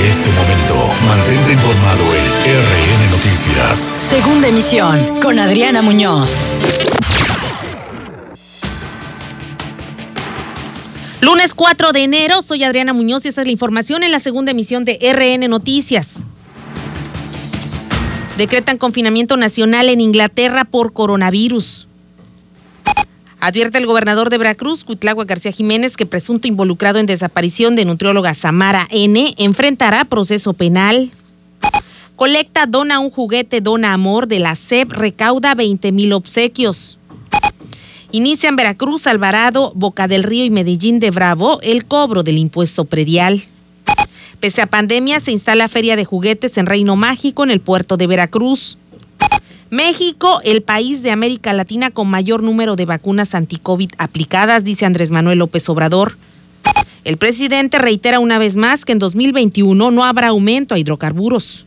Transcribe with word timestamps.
Desde 0.00 0.12
este 0.12 0.30
momento, 0.30 0.76
mantente 1.06 1.52
informado 1.52 2.04
en 2.14 2.24
RN 2.24 3.10
Noticias. 3.10 3.90
Segunda 3.98 4.48
emisión 4.48 4.98
con 5.20 5.38
Adriana 5.38 5.82
Muñoz. 5.82 6.42
Lunes 11.20 11.52
4 11.52 11.92
de 11.92 12.02
enero, 12.02 12.40
soy 12.40 12.64
Adriana 12.64 12.94
Muñoz 12.94 13.26
y 13.26 13.28
esta 13.28 13.42
es 13.42 13.46
la 13.46 13.52
información 13.52 14.02
en 14.02 14.10
la 14.10 14.20
segunda 14.20 14.52
emisión 14.52 14.86
de 14.86 14.98
RN 15.02 15.50
Noticias. 15.50 16.26
Decretan 18.38 18.78
confinamiento 18.78 19.36
nacional 19.36 19.90
en 19.90 20.00
Inglaterra 20.00 20.64
por 20.64 20.94
coronavirus. 20.94 21.89
Advierte 23.40 23.78
el 23.78 23.86
gobernador 23.86 24.28
de 24.28 24.36
Veracruz, 24.36 24.84
Cuitlagua 24.84 25.24
García 25.24 25.50
Jiménez, 25.50 25.96
que 25.96 26.04
presunto 26.04 26.46
involucrado 26.46 26.98
en 26.98 27.06
desaparición 27.06 27.74
de 27.74 27.86
nutrióloga 27.86 28.34
Samara 28.34 28.86
N. 28.90 29.34
enfrentará 29.38 30.04
proceso 30.04 30.52
penal. 30.52 31.10
Colecta 32.16 32.66
dona 32.66 32.98
un 32.98 33.10
juguete, 33.10 33.62
dona 33.62 33.94
amor 33.94 34.28
de 34.28 34.40
la 34.40 34.54
SEP, 34.54 34.92
recauda 34.92 35.54
20 35.54 35.90
mil 35.90 36.12
obsequios. 36.12 36.98
Inician 38.12 38.56
Veracruz, 38.56 39.06
Alvarado, 39.06 39.72
Boca 39.74 40.06
del 40.06 40.22
Río 40.22 40.44
y 40.44 40.50
Medellín 40.50 41.00
de 41.00 41.10
Bravo 41.10 41.60
el 41.62 41.86
cobro 41.86 42.22
del 42.22 42.36
impuesto 42.36 42.84
predial. 42.84 43.40
Pese 44.38 44.60
a 44.60 44.66
pandemia, 44.66 45.18
se 45.18 45.32
instala 45.32 45.66
Feria 45.68 45.96
de 45.96 46.04
Juguetes 46.04 46.58
en 46.58 46.66
Reino 46.66 46.94
Mágico 46.94 47.42
en 47.42 47.50
el 47.50 47.60
puerto 47.60 47.96
de 47.96 48.06
Veracruz. 48.06 48.76
México, 49.70 50.40
el 50.44 50.62
país 50.62 51.02
de 51.02 51.12
América 51.12 51.52
Latina 51.52 51.92
con 51.92 52.08
mayor 52.10 52.42
número 52.42 52.74
de 52.74 52.86
vacunas 52.86 53.36
anti-COVID 53.36 53.90
aplicadas, 53.98 54.64
dice 54.64 54.84
Andrés 54.84 55.12
Manuel 55.12 55.38
López 55.38 55.68
Obrador. 55.68 56.18
El 57.04 57.18
presidente 57.18 57.78
reitera 57.78 58.18
una 58.18 58.38
vez 58.38 58.56
más 58.56 58.84
que 58.84 58.92
en 58.92 58.98
2021 58.98 59.92
no 59.92 60.04
habrá 60.04 60.28
aumento 60.28 60.74
a 60.74 60.78
hidrocarburos. 60.78 61.66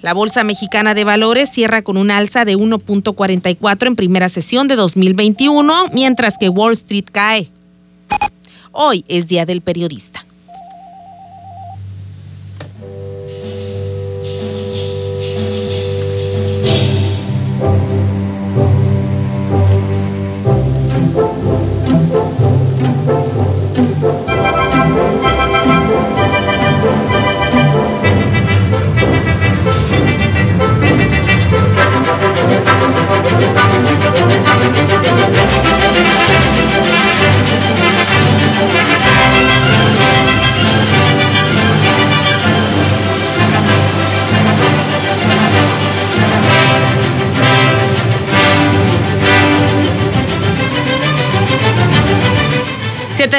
La 0.00 0.14
Bolsa 0.14 0.44
Mexicana 0.44 0.94
de 0.94 1.04
Valores 1.04 1.50
cierra 1.50 1.82
con 1.82 1.98
un 1.98 2.10
alza 2.10 2.46
de 2.46 2.56
1.44 2.56 3.86
en 3.86 3.96
primera 3.96 4.30
sesión 4.30 4.66
de 4.66 4.76
2021, 4.76 5.88
mientras 5.92 6.38
que 6.38 6.48
Wall 6.48 6.72
Street 6.72 7.04
cae. 7.12 7.50
Hoy 8.72 9.04
es 9.08 9.28
Día 9.28 9.44
del 9.44 9.60
Periodista. 9.60 10.24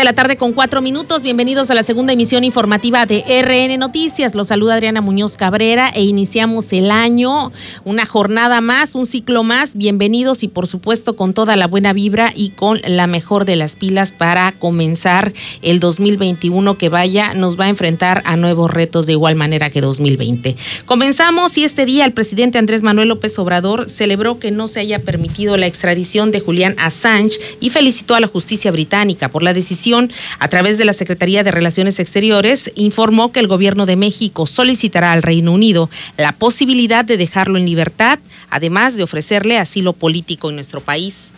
De 0.01 0.05
la 0.05 0.13
tarde 0.13 0.35
con 0.35 0.53
cuatro 0.53 0.81
minutos. 0.81 1.21
Bienvenidos 1.21 1.69
a 1.69 1.75
la 1.75 1.83
segunda 1.83 2.11
emisión 2.11 2.43
informativa 2.43 3.05
de 3.05 3.23
RN 3.43 3.77
Noticias. 3.77 4.33
Los 4.33 4.47
saluda 4.47 4.73
Adriana 4.73 4.99
Muñoz 4.99 5.37
Cabrera 5.37 5.91
e 5.93 6.01
iniciamos 6.01 6.73
el 6.73 6.89
año, 6.89 7.51
una 7.85 8.07
jornada 8.07 8.61
más, 8.61 8.95
un 8.95 9.05
ciclo 9.05 9.43
más. 9.43 9.75
Bienvenidos 9.75 10.41
y 10.41 10.47
por 10.47 10.65
supuesto 10.65 11.15
con 11.15 11.35
toda 11.35 11.55
la 11.55 11.67
buena 11.67 11.93
vibra 11.93 12.33
y 12.35 12.49
con 12.49 12.81
la 12.83 13.05
mejor 13.05 13.45
de 13.45 13.55
las 13.55 13.75
pilas 13.75 14.11
para 14.11 14.53
comenzar 14.53 15.33
el 15.61 15.79
2021 15.79 16.79
que 16.79 16.89
vaya, 16.89 17.35
nos 17.35 17.59
va 17.59 17.65
a 17.65 17.69
enfrentar 17.69 18.23
a 18.25 18.37
nuevos 18.37 18.71
retos 18.71 19.05
de 19.05 19.11
igual 19.11 19.35
manera 19.35 19.69
que 19.69 19.81
2020. 19.81 20.55
Comenzamos 20.87 21.55
y 21.59 21.63
este 21.63 21.85
día 21.85 22.05
el 22.05 22.13
presidente 22.13 22.57
Andrés 22.57 22.81
Manuel 22.81 23.09
López 23.09 23.37
Obrador 23.37 23.87
celebró 23.87 24.39
que 24.39 24.49
no 24.49 24.67
se 24.67 24.79
haya 24.79 24.97
permitido 24.97 25.57
la 25.57 25.67
extradición 25.67 26.31
de 26.31 26.39
Julián 26.39 26.73
Assange 26.79 27.39
y 27.59 27.69
felicitó 27.69 28.15
a 28.15 28.19
la 28.19 28.25
justicia 28.25 28.71
británica 28.71 29.29
por 29.29 29.43
la 29.43 29.53
decisión 29.53 29.90
a 30.39 30.47
través 30.47 30.77
de 30.77 30.85
la 30.85 30.93
Secretaría 30.93 31.43
de 31.43 31.51
Relaciones 31.51 31.99
Exteriores, 31.99 32.71
informó 32.75 33.31
que 33.31 33.39
el 33.39 33.47
gobierno 33.47 33.85
de 33.85 33.95
México 33.95 34.45
solicitará 34.45 35.11
al 35.11 35.23
Reino 35.23 35.51
Unido 35.51 35.89
la 36.17 36.31
posibilidad 36.31 37.03
de 37.03 37.17
dejarlo 37.17 37.57
en 37.57 37.65
libertad, 37.65 38.19
además 38.49 38.97
de 38.97 39.03
ofrecerle 39.03 39.57
asilo 39.57 39.93
político 39.93 40.49
en 40.49 40.55
nuestro 40.55 40.81
país. 40.81 41.33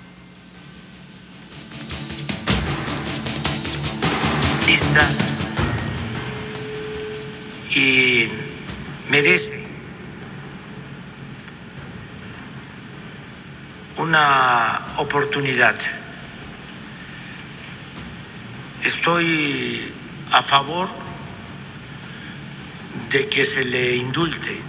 Y 7.75 8.27
merece 9.09 9.63
una 13.97 14.95
oportunidad 14.97 15.75
Estoy 18.83 19.93
a 20.33 20.41
favor 20.41 20.89
de 23.11 23.29
que 23.29 23.45
se 23.45 23.63
le 23.65 23.95
indulte. 23.95 24.59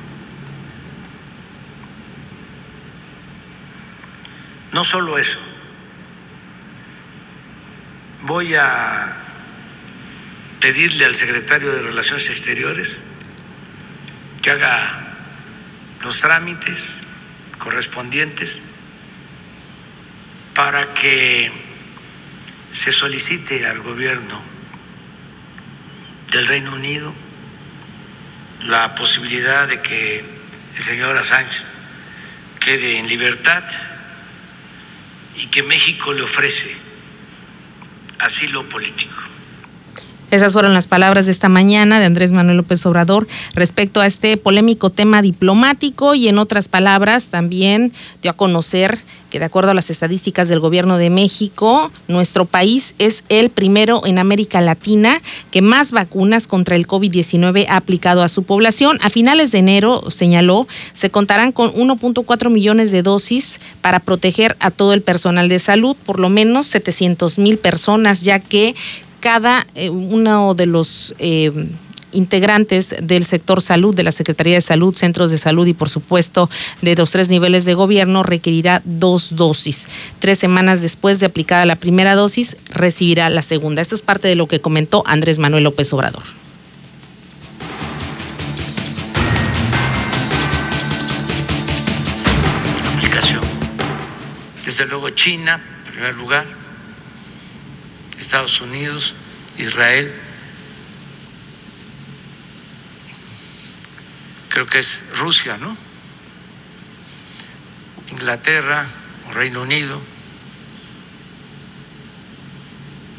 No 4.72 4.84
solo 4.84 5.18
eso, 5.18 5.40
voy 8.22 8.54
a 8.54 9.16
pedirle 10.60 11.04
al 11.04 11.14
secretario 11.14 11.72
de 11.72 11.82
Relaciones 11.82 12.30
Exteriores 12.30 13.04
que 14.42 14.50
haga 14.50 15.08
los 16.02 16.20
trámites 16.20 17.02
correspondientes 17.58 18.62
para 20.54 20.94
que 20.94 21.63
se 22.84 22.92
solicite 22.92 23.66
al 23.66 23.80
gobierno 23.80 24.38
del 26.32 26.46
Reino 26.46 26.74
Unido 26.74 27.14
la 28.66 28.94
posibilidad 28.94 29.66
de 29.66 29.80
que 29.80 30.22
el 30.76 30.82
señor 30.82 31.16
Assange 31.16 31.62
quede 32.60 32.98
en 32.98 33.08
libertad 33.08 33.64
y 35.36 35.46
que 35.46 35.62
México 35.62 36.12
le 36.12 36.24
ofrece 36.24 36.76
asilo 38.18 38.68
político. 38.68 39.16
Esas 40.34 40.52
fueron 40.52 40.74
las 40.74 40.88
palabras 40.88 41.26
de 41.26 41.30
esta 41.30 41.48
mañana 41.48 42.00
de 42.00 42.06
Andrés 42.06 42.32
Manuel 42.32 42.56
López 42.56 42.84
Obrador 42.86 43.28
respecto 43.54 44.00
a 44.00 44.06
este 44.06 44.36
polémico 44.36 44.90
tema 44.90 45.22
diplomático 45.22 46.16
y 46.16 46.26
en 46.26 46.38
otras 46.38 46.66
palabras 46.66 47.26
también 47.26 47.92
dio 48.20 48.32
a 48.32 48.34
conocer 48.34 48.98
que 49.30 49.38
de 49.38 49.44
acuerdo 49.44 49.70
a 49.70 49.74
las 49.74 49.90
estadísticas 49.90 50.48
del 50.48 50.58
gobierno 50.58 50.98
de 50.98 51.10
México, 51.10 51.92
nuestro 52.08 52.46
país 52.46 52.96
es 52.98 53.22
el 53.28 53.50
primero 53.50 54.04
en 54.06 54.18
América 54.18 54.60
Latina 54.60 55.22
que 55.52 55.62
más 55.62 55.92
vacunas 55.92 56.48
contra 56.48 56.74
el 56.74 56.88
COVID-19 56.88 57.66
ha 57.68 57.76
aplicado 57.76 58.24
a 58.24 58.28
su 58.28 58.42
población. 58.42 58.98
A 59.02 59.10
finales 59.10 59.52
de 59.52 59.58
enero, 59.58 60.02
señaló, 60.08 60.66
se 60.90 61.10
contarán 61.10 61.52
con 61.52 61.72
1.4 61.72 62.50
millones 62.50 62.90
de 62.90 63.02
dosis 63.02 63.60
para 63.80 64.00
proteger 64.00 64.56
a 64.58 64.72
todo 64.72 64.94
el 64.94 65.02
personal 65.02 65.48
de 65.48 65.60
salud, 65.60 65.96
por 66.04 66.18
lo 66.18 66.28
menos 66.28 66.66
700 66.66 67.38
mil 67.38 67.58
personas, 67.58 68.22
ya 68.22 68.40
que 68.40 68.74
cada 69.24 69.66
eh, 69.74 69.88
uno 69.88 70.52
de 70.52 70.66
los 70.66 71.14
eh, 71.18 71.50
integrantes 72.12 72.94
del 73.00 73.24
sector 73.24 73.62
salud, 73.62 73.94
de 73.94 74.02
la 74.02 74.12
Secretaría 74.12 74.56
de 74.56 74.60
Salud, 74.60 74.94
centros 74.94 75.30
de 75.30 75.38
salud 75.38 75.66
y 75.66 75.72
por 75.72 75.88
supuesto 75.88 76.50
de 76.82 76.94
los 76.94 77.10
tres 77.10 77.30
niveles 77.30 77.64
de 77.64 77.72
gobierno 77.72 78.22
requerirá 78.22 78.82
dos 78.84 79.34
dosis. 79.34 79.88
Tres 80.18 80.36
semanas 80.36 80.82
después 80.82 81.20
de 81.20 81.26
aplicada 81.26 81.64
la 81.64 81.76
primera 81.76 82.14
dosis 82.14 82.58
recibirá 82.68 83.30
la 83.30 83.40
segunda. 83.40 83.80
Esto 83.80 83.94
es 83.94 84.02
parte 84.02 84.28
de 84.28 84.34
lo 84.34 84.46
que 84.46 84.60
comentó 84.60 85.02
Andrés 85.06 85.38
Manuel 85.38 85.64
López 85.64 85.90
Obrador. 85.94 86.22
Aplicación. 92.92 93.40
Desde 94.66 94.84
luego 94.84 95.08
China, 95.08 95.62
en 95.86 95.92
primer 95.94 96.14
lugar 96.16 96.63
Estados 98.18 98.60
Unidos, 98.60 99.14
Israel, 99.58 100.12
creo 104.50 104.66
que 104.66 104.78
es 104.78 105.02
Rusia, 105.16 105.58
¿no? 105.58 105.76
Inglaterra 108.10 108.86
Reino 109.32 109.62
Unido. 109.62 110.00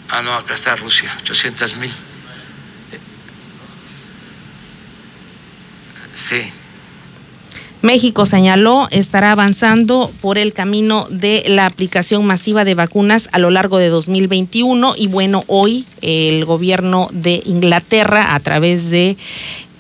Ah, 0.10 0.22
no, 0.22 0.34
acá 0.36 0.54
está 0.54 0.76
Rusia, 0.76 1.12
800 1.22 1.76
mil. 1.78 1.94
Sí. 6.14 6.52
México 7.86 8.26
señaló 8.26 8.88
estará 8.90 9.32
avanzando 9.32 10.12
por 10.20 10.40
el 10.40 10.54
camino 10.54 11.06
de 11.12 11.44
la 11.48 11.68
aplicación 11.68 12.26
masiva 12.26 12.66
de 12.66 12.74
vacunas 12.74 13.30
a 13.32 13.38
lo 13.38 13.52
largo 13.52 13.78
de 13.78 13.90
2021 13.90 14.96
y 14.98 15.06
bueno, 15.06 15.44
hoy 15.46 15.86
el 16.02 16.46
gobierno 16.46 17.08
de 17.14 17.44
Inglaterra 17.46 18.34
a 18.34 18.40
través 18.40 18.90
de 18.90 19.18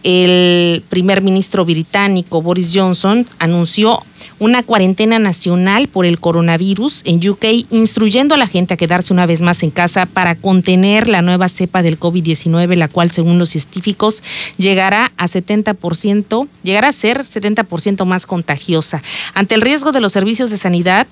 el 0.05 0.83
primer 0.87 1.23
ministro 1.23 1.65
británico 1.65 2.43
Boris 2.43 2.71
Johnson 2.75 3.25
anunció 3.39 4.03
una 4.37 4.61
cuarentena 4.61 5.17
nacional 5.17 5.87
por 5.87 6.05
el 6.05 6.19
coronavirus 6.19 7.01
en 7.05 7.27
UK, 7.27 7.45
instruyendo 7.71 8.35
a 8.35 8.37
la 8.37 8.47
gente 8.47 8.75
a 8.75 8.77
quedarse 8.77 9.13
una 9.13 9.25
vez 9.25 9.41
más 9.41 9.63
en 9.63 9.71
casa 9.71 10.05
para 10.05 10.35
contener 10.35 11.09
la 11.09 11.23
nueva 11.23 11.49
cepa 11.49 11.81
del 11.81 11.99
COVID-19, 11.99 12.75
la 12.75 12.87
cual, 12.87 13.09
según 13.09 13.39
los 13.39 13.49
científicos, 13.49 14.21
llegará 14.57 15.11
a 15.17 15.27
70%, 15.27 16.47
llegará 16.61 16.89
a 16.89 16.91
ser 16.91 17.21
70% 17.21 18.05
más 18.05 18.27
contagiosa. 18.27 19.01
Ante 19.33 19.55
el 19.55 19.61
riesgo 19.61 19.91
de 19.91 20.01
los 20.01 20.11
servicios 20.11 20.51
de 20.51 20.57
sanidad, 20.57 21.07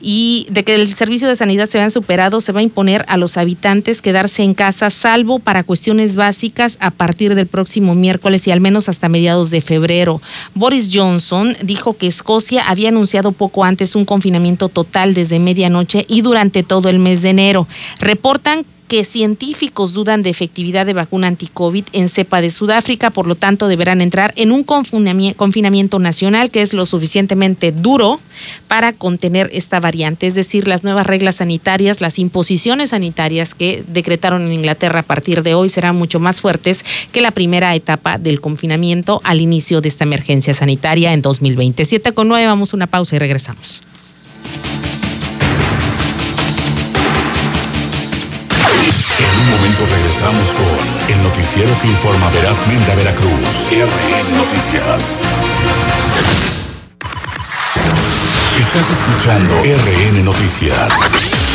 y 0.00 0.46
de 0.50 0.64
que 0.64 0.74
el 0.74 0.92
servicio 0.94 1.28
de 1.28 1.36
sanidad 1.36 1.68
se 1.68 1.78
vean 1.78 1.90
superado, 1.90 2.40
se 2.40 2.52
va 2.52 2.60
a 2.60 2.62
imponer 2.62 3.04
a 3.08 3.16
los 3.16 3.36
habitantes 3.36 4.02
quedarse 4.02 4.42
en 4.42 4.54
casa, 4.54 4.90
salvo 4.90 5.38
para 5.38 5.64
cuestiones 5.64 6.16
básicas 6.16 6.76
a 6.80 6.90
partir 6.90 7.34
del 7.34 7.46
próximo 7.46 7.94
miércoles 7.94 8.46
y 8.46 8.50
al 8.50 8.60
menos 8.60 8.88
hasta 8.88 9.08
mediados 9.08 9.50
de 9.50 9.60
febrero. 9.60 10.20
Boris 10.54 10.90
Johnson 10.92 11.56
dijo 11.62 11.96
que 11.96 12.06
Escocia 12.06 12.68
había 12.68 12.90
anunciado 12.90 13.32
poco 13.32 13.64
antes 13.64 13.96
un 13.96 14.04
confinamiento 14.04 14.68
total 14.68 15.14
desde 15.14 15.38
medianoche 15.38 16.04
y 16.08 16.22
durante 16.22 16.62
todo 16.62 16.88
el 16.88 16.98
mes 16.98 17.22
de 17.22 17.30
enero. 17.30 17.66
Reportan 17.98 18.64
que 18.88 19.04
científicos 19.04 19.92
dudan 19.92 20.22
de 20.22 20.30
efectividad 20.30 20.86
de 20.86 20.94
vacuna 20.94 21.28
anti-COVID 21.28 21.84
en 21.92 22.08
cepa 22.08 22.40
de 22.40 22.50
Sudáfrica, 22.50 23.10
por 23.10 23.26
lo 23.26 23.34
tanto 23.34 23.68
deberán 23.68 24.00
entrar 24.00 24.32
en 24.36 24.50
un 24.50 24.64
confinamiento 24.64 25.98
nacional 25.98 26.50
que 26.50 26.62
es 26.62 26.72
lo 26.72 26.86
suficientemente 26.86 27.70
duro 27.70 28.20
para 28.66 28.92
contener 28.92 29.50
esta 29.52 29.78
variante, 29.78 30.26
es 30.26 30.34
decir, 30.34 30.66
las 30.66 30.84
nuevas 30.84 31.06
reglas 31.06 31.36
sanitarias, 31.36 32.00
las 32.00 32.18
imposiciones 32.18 32.90
sanitarias 32.90 33.54
que 33.54 33.84
decretaron 33.86 34.42
en 34.42 34.52
Inglaterra 34.52 35.00
a 35.00 35.04
partir 35.04 35.42
de 35.42 35.54
hoy 35.54 35.68
serán 35.68 35.96
mucho 35.96 36.18
más 36.18 36.40
fuertes 36.40 36.84
que 37.12 37.20
la 37.20 37.30
primera 37.30 37.74
etapa 37.74 38.18
del 38.18 38.40
confinamiento 38.40 39.20
al 39.24 39.40
inicio 39.40 39.80
de 39.80 39.88
esta 39.88 40.04
emergencia 40.04 40.54
sanitaria 40.54 41.12
en 41.12 41.22
2027. 41.22 42.12
con 42.12 42.28
9, 42.28 42.46
vamos 42.46 42.72
a 42.72 42.76
una 42.76 42.86
pausa 42.86 43.16
y 43.16 43.18
regresamos. 43.18 43.87
Regresamos 50.20 50.54
con 50.54 51.14
el 51.14 51.22
noticiero 51.22 51.70
que 51.80 51.86
informa 51.86 52.28
verazmente 52.30 52.90
a 52.90 52.94
Veracruz. 52.96 53.68
RN 53.70 54.36
Noticias. 54.36 55.20
Estás 58.58 58.90
escuchando 58.90 59.54
RN 59.62 60.24
Noticias. 60.24 61.47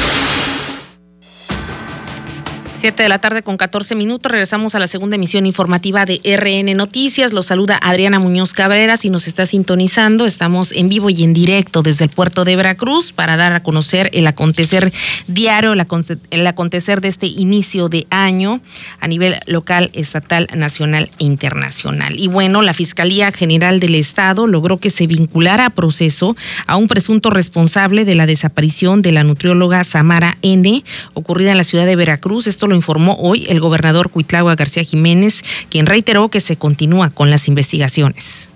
7 2.83 3.01
de 3.01 3.07
la 3.07 3.19
tarde 3.19 3.43
con 3.43 3.55
14 3.55 3.95
minutos. 3.95 4.29
Regresamos 4.29 4.75
a 4.75 4.79
la 4.79 4.87
segunda 4.87 5.15
emisión 5.15 5.45
informativa 5.45 6.03
de 6.03 6.19
RN 6.21 6.75
Noticias. 6.75 7.31
Los 7.31 7.45
saluda 7.45 7.79
Adriana 7.81 8.19
Muñoz 8.19 8.51
Cabrera. 8.51 8.97
Si 8.97 9.09
nos 9.09 9.25
está 9.25 9.45
sintonizando, 9.45 10.25
estamos 10.25 10.73
en 10.73 10.89
vivo 10.89 11.09
y 11.09 11.23
en 11.23 11.33
directo 11.33 11.81
desde 11.81 12.03
el 12.03 12.09
puerto 12.09 12.43
de 12.43 12.57
Veracruz 12.57 13.13
para 13.13 13.37
dar 13.37 13.53
a 13.53 13.63
conocer 13.63 14.09
el 14.11 14.27
acontecer 14.27 14.91
diario, 15.27 15.71
el 15.71 16.45
acontecer 16.45 16.99
de 16.99 17.07
este 17.07 17.27
inicio 17.27 17.87
de 17.87 18.05
año 18.09 18.59
a 18.99 19.07
nivel 19.07 19.37
local, 19.47 19.89
estatal, 19.93 20.49
nacional 20.53 21.09
e 21.19 21.23
internacional. 21.23 22.19
Y 22.19 22.27
bueno, 22.27 22.61
la 22.61 22.73
Fiscalía 22.73 23.31
General 23.31 23.79
del 23.79 23.95
Estado 23.95 24.45
logró 24.45 24.77
que 24.77 24.89
se 24.89 25.07
vinculara 25.07 25.67
a 25.67 25.69
proceso 25.69 26.35
a 26.67 26.75
un 26.75 26.89
presunto 26.89 27.29
responsable 27.29 28.03
de 28.03 28.15
la 28.15 28.25
desaparición 28.25 29.01
de 29.01 29.13
la 29.13 29.23
nutrióloga 29.23 29.85
Samara 29.85 30.37
N, 30.41 30.83
ocurrida 31.13 31.51
en 31.51 31.57
la 31.57 31.63
ciudad 31.63 31.85
de 31.85 31.95
Veracruz. 31.95 32.47
Esto 32.47 32.67
informó 32.75 33.15
hoy 33.19 33.45
el 33.49 33.59
gobernador 33.59 34.09
Cuitlagua 34.09 34.55
García 34.55 34.83
Jiménez, 34.83 35.43
quien 35.69 35.85
reiteró 35.85 36.29
que 36.29 36.39
se 36.39 36.57
continúa 36.57 37.09
con 37.09 37.29
las 37.29 37.47
investigaciones 37.47 38.51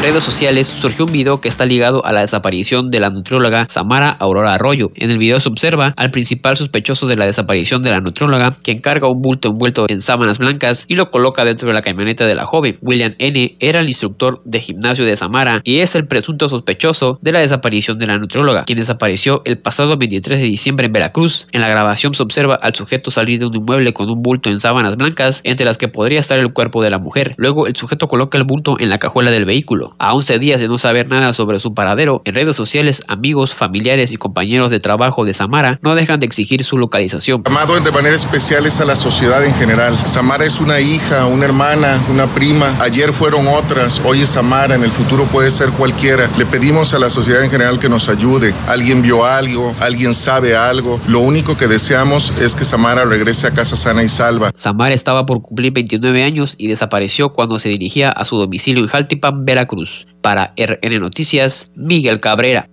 redes 0.00 0.24
sociales 0.24 0.66
surgió 0.66 1.04
un 1.04 1.12
video 1.12 1.40
que 1.40 1.48
está 1.48 1.66
ligado 1.66 2.04
a 2.04 2.12
la 2.12 2.20
desaparición 2.22 2.90
de 2.90 3.00
la 3.00 3.10
nutrióloga 3.10 3.66
Samara 3.68 4.10
Aurora 4.10 4.54
Arroyo. 4.54 4.90
En 4.94 5.10
el 5.10 5.18
video 5.18 5.40
se 5.40 5.48
observa 5.48 5.94
al 5.96 6.10
principal 6.10 6.56
sospechoso 6.56 7.06
de 7.06 7.16
la 7.16 7.26
desaparición 7.26 7.82
de 7.82 7.90
la 7.90 8.00
nutrióloga, 8.00 8.56
quien 8.62 8.80
carga 8.80 9.08
un 9.08 9.22
bulto 9.22 9.48
envuelto 9.48 9.86
en 9.88 10.00
sábanas 10.00 10.38
blancas 10.38 10.86
y 10.88 10.94
lo 10.94 11.10
coloca 11.10 11.44
dentro 11.44 11.68
de 11.68 11.74
la 11.74 11.82
camioneta 11.82 12.26
de 12.26 12.34
la 12.34 12.46
joven. 12.46 12.78
William 12.80 13.14
N. 13.18 13.56
era 13.60 13.80
el 13.80 13.88
instructor 13.88 14.40
de 14.44 14.60
gimnasio 14.60 15.04
de 15.04 15.16
Samara 15.16 15.60
y 15.64 15.78
es 15.78 15.94
el 15.94 16.06
presunto 16.06 16.48
sospechoso 16.48 17.18
de 17.20 17.32
la 17.32 17.40
desaparición 17.40 17.98
de 17.98 18.06
la 18.06 18.16
nutrióloga, 18.16 18.64
quien 18.64 18.78
desapareció 18.78 19.42
el 19.44 19.58
pasado 19.58 19.96
23 19.96 20.38
de 20.38 20.46
diciembre 20.46 20.86
en 20.86 20.92
Veracruz. 20.92 21.46
En 21.52 21.60
la 21.60 21.68
grabación 21.68 22.14
se 22.14 22.22
observa 22.22 22.54
al 22.56 22.74
sujeto 22.74 23.10
salir 23.10 23.38
de 23.38 23.46
un 23.46 23.54
inmueble 23.54 23.92
con 23.92 24.08
un 24.10 24.22
bulto 24.22 24.48
en 24.48 24.60
sábanas 24.60 24.96
blancas, 24.96 25.40
entre 25.44 25.66
las 25.66 25.78
que 25.78 25.88
podría 25.88 26.20
estar 26.20 26.38
el 26.38 26.52
cuerpo 26.52 26.82
de 26.82 26.90
la 26.90 26.98
mujer. 26.98 27.34
Luego 27.36 27.66
el 27.66 27.76
sujeto 27.76 28.08
coloca 28.08 28.38
el 28.38 28.44
bulto 28.44 28.76
en 28.78 28.88
la 28.88 28.98
cajuela 28.98 29.30
del 29.30 29.44
vehículo. 29.44 29.83
A 29.98 30.14
11 30.14 30.38
días 30.38 30.60
de 30.60 30.68
no 30.68 30.78
saber 30.78 31.08
nada 31.08 31.32
sobre 31.32 31.58
su 31.58 31.74
paradero, 31.74 32.22
en 32.24 32.34
redes 32.34 32.56
sociales, 32.56 33.02
amigos, 33.08 33.54
familiares 33.54 34.12
y 34.12 34.16
compañeros 34.16 34.70
de 34.70 34.80
trabajo 34.80 35.24
de 35.24 35.34
Samara 35.34 35.78
no 35.82 35.94
dejan 35.94 36.20
de 36.20 36.26
exigir 36.26 36.64
su 36.64 36.78
localización. 36.78 37.42
Amado 37.44 37.78
de 37.78 37.92
manera 37.92 38.14
especial 38.14 38.66
es 38.66 38.80
a 38.80 38.84
la 38.84 38.96
sociedad 38.96 39.44
en 39.44 39.54
general. 39.54 39.96
Samara 40.06 40.44
es 40.44 40.60
una 40.60 40.80
hija, 40.80 41.26
una 41.26 41.44
hermana, 41.44 42.02
una 42.10 42.26
prima. 42.26 42.76
Ayer 42.80 43.12
fueron 43.12 43.46
otras, 43.48 44.00
hoy 44.04 44.22
es 44.22 44.28
Samara, 44.28 44.74
en 44.74 44.84
el 44.84 44.90
futuro 44.90 45.24
puede 45.24 45.50
ser 45.50 45.70
cualquiera. 45.70 46.30
Le 46.38 46.46
pedimos 46.46 46.94
a 46.94 46.98
la 46.98 47.08
sociedad 47.08 47.42
en 47.42 47.50
general 47.50 47.78
que 47.78 47.88
nos 47.88 48.08
ayude. 48.08 48.54
Alguien 48.66 49.02
vio 49.02 49.24
algo, 49.24 49.74
alguien 49.80 50.14
sabe 50.14 50.56
algo. 50.56 51.00
Lo 51.06 51.20
único 51.20 51.56
que 51.56 51.66
deseamos 51.66 52.32
es 52.40 52.54
que 52.54 52.64
Samara 52.64 53.04
regrese 53.04 53.46
a 53.46 53.50
casa 53.50 53.76
sana 53.76 54.02
y 54.02 54.08
salva. 54.08 54.50
Samara 54.56 54.94
estaba 54.94 55.26
por 55.26 55.42
cumplir 55.42 55.72
29 55.72 56.22
años 56.22 56.54
y 56.58 56.68
desapareció 56.68 57.30
cuando 57.30 57.58
se 57.58 57.68
dirigía 57.68 58.10
a 58.10 58.24
su 58.24 58.36
domicilio 58.36 58.82
en 58.82 58.88
Jaltipan, 58.88 59.44
Veracruz. 59.44 59.73
Para 60.20 60.54
RN 60.56 60.98
Noticias, 60.98 61.70
Miguel 61.74 62.20
Cabrera. 62.20 62.68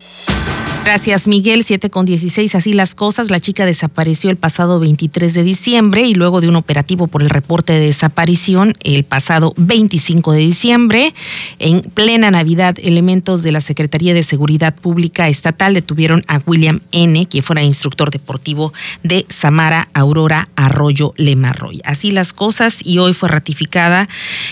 Gracias, 0.84 1.28
Miguel. 1.28 1.64
7 1.64 1.92
con 1.92 2.06
16. 2.06 2.56
Así 2.56 2.74
las 2.74 2.96
cosas. 2.96 3.30
La 3.30 3.40
chica 3.40 3.66
desapareció 3.68 4.32
el 4.32 4.36
pasado 4.36 4.80
23 4.80 5.34
de 5.36 5.44
diciembre 5.44 6.02
y 6.04 6.16
luego 6.16 6.42
de 6.42 6.50
un 6.50 6.56
operativo 6.56 7.08
por 7.08 7.22
el 7.22 7.30
reporte 7.30 7.74
de 7.74 7.80
desaparición 7.80 8.74
el 8.84 9.04
pasado 9.04 9.54
25 9.58 10.32
de 10.34 10.40
diciembre, 10.40 11.14
en 11.60 11.82
plena 11.82 12.32
Navidad, 12.32 12.78
elementos 12.82 13.44
de 13.44 13.52
la 13.52 13.60
Secretaría 13.60 14.14
de 14.14 14.24
Seguridad 14.24 14.76
Pública 14.76 15.30
Estatal 15.30 15.76
detuvieron 15.76 16.24
a 16.28 16.42
William 16.46 16.82
N., 16.92 17.28
quien 17.28 17.44
fuera 17.44 17.62
instructor 17.62 18.10
deportivo 18.10 18.74
de 19.04 19.26
Samara 19.30 19.88
Aurora 19.94 20.50
Arroyo 20.56 21.14
Lemarroy. 21.16 21.82
Así 21.86 22.12
las 22.12 22.34
cosas 22.34 22.80
y 22.84 22.98
hoy 22.98 23.14
fue 23.14 23.30
ratificada 23.30 24.10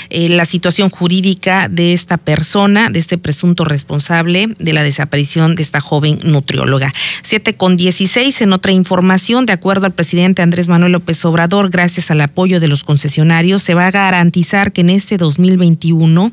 eh, 0.10 0.30
la 0.30 0.46
situación 0.46 0.90
jurídica 0.90 1.68
de 1.70 1.94
esta 1.94 2.18
persona, 2.18 2.90
de 2.92 3.00
este 3.00 3.18
presunto 3.18 3.66
responsable 3.66 4.56
de 4.60 4.74
la 4.74 4.84
desaparición 4.84 5.56
de 5.56 5.64
esta 5.64 5.82
joven 5.82 6.19
nutrióloga. 6.24 6.94
7 7.24 7.56
con 7.56 7.78
16 7.78 8.42
en 8.42 8.54
otra 8.54 8.72
información, 8.72 9.46
de 9.46 9.54
acuerdo 9.54 9.86
al 9.86 9.94
presidente 9.94 10.42
Andrés 10.42 10.68
Manuel 10.68 10.94
López 10.94 11.24
Obrador, 11.26 11.70
gracias 11.70 12.12
al 12.12 12.22
apoyo 12.22 12.60
de 12.60 12.68
los 12.68 12.84
concesionarios, 12.84 13.62
se 13.62 13.74
va 13.74 13.88
a 13.88 13.92
garantizar 13.92 14.72
que 14.72 14.82
en 14.82 14.90
este 14.90 15.18
2021 15.18 16.32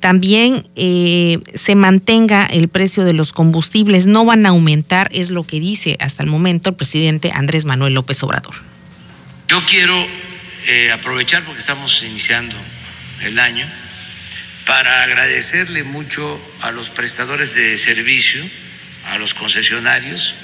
también 0.00 0.66
eh, 0.76 1.38
se 1.54 1.74
mantenga 1.74 2.46
el 2.46 2.68
precio 2.68 3.04
de 3.04 3.12
los 3.12 3.32
combustibles, 3.32 4.06
no 4.06 4.24
van 4.24 4.46
a 4.46 4.50
aumentar, 4.50 5.10
es 5.12 5.30
lo 5.30 5.44
que 5.44 5.60
dice 5.60 5.96
hasta 6.00 6.22
el 6.22 6.28
momento 6.28 6.70
el 6.70 6.76
presidente 6.76 7.30
Andrés 7.34 7.64
Manuel 7.64 7.94
López 7.94 8.22
Obrador. 8.22 8.54
Yo 9.48 9.60
quiero 9.68 10.06
eh, 10.66 10.92
aprovechar 10.92 11.44
porque 11.44 11.60
estamos 11.60 12.02
iniciando 12.02 12.56
el 13.22 13.38
año 13.38 13.66
para 14.66 15.02
agradecerle 15.02 15.82
mucho 15.84 16.40
a 16.60 16.70
los 16.70 16.90
prestadores 16.90 17.54
de 17.54 17.78
servicio 17.78 18.44
a 19.10 19.18
los 19.18 19.34
concesionarios, 19.34 20.34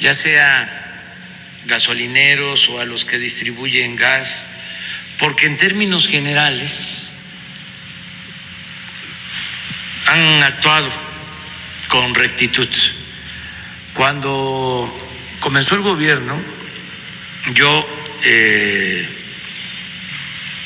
ya 0.00 0.14
sea 0.14 0.84
gasolineros 1.66 2.68
o 2.68 2.80
a 2.80 2.84
los 2.84 3.04
que 3.04 3.18
distribuyen 3.18 3.96
gas, 3.96 4.46
porque 5.18 5.46
en 5.46 5.56
términos 5.56 6.08
generales 6.08 7.10
han 10.06 10.42
actuado 10.42 10.90
con 11.88 12.14
rectitud. 12.14 12.68
Cuando 13.94 14.92
comenzó 15.40 15.76
el 15.76 15.82
gobierno, 15.82 16.38
yo 17.54 17.88
eh, 18.24 19.08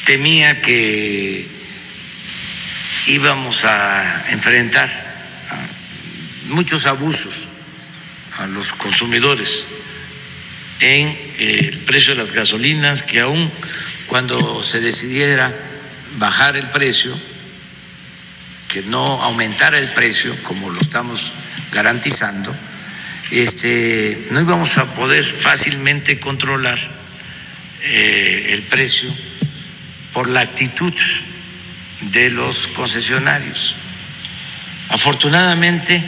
temía 0.06 0.60
que 0.60 1.46
íbamos 3.08 3.64
a 3.64 4.24
enfrentar 4.30 5.07
muchos 6.48 6.86
abusos 6.86 7.48
a 8.38 8.46
los 8.46 8.72
consumidores 8.72 9.66
en 10.80 11.08
eh, 11.08 11.70
el 11.72 11.78
precio 11.78 12.14
de 12.14 12.20
las 12.20 12.32
gasolinas, 12.32 13.02
que 13.02 13.20
aún 13.20 13.50
cuando 14.06 14.62
se 14.62 14.80
decidiera 14.80 15.52
bajar 16.18 16.56
el 16.56 16.66
precio, 16.68 17.18
que 18.68 18.82
no 18.82 19.22
aumentara 19.22 19.78
el 19.78 19.88
precio 19.88 20.34
como 20.42 20.70
lo 20.70 20.80
estamos 20.80 21.32
garantizando, 21.72 22.54
este, 23.30 24.28
no 24.30 24.40
íbamos 24.40 24.78
a 24.78 24.92
poder 24.92 25.24
fácilmente 25.24 26.18
controlar 26.18 26.78
eh, 27.82 28.50
el 28.52 28.62
precio 28.62 29.12
por 30.12 30.28
la 30.28 30.40
actitud 30.40 30.92
de 32.12 32.30
los 32.30 32.68
concesionarios. 32.68 33.74
Afortunadamente, 34.90 36.02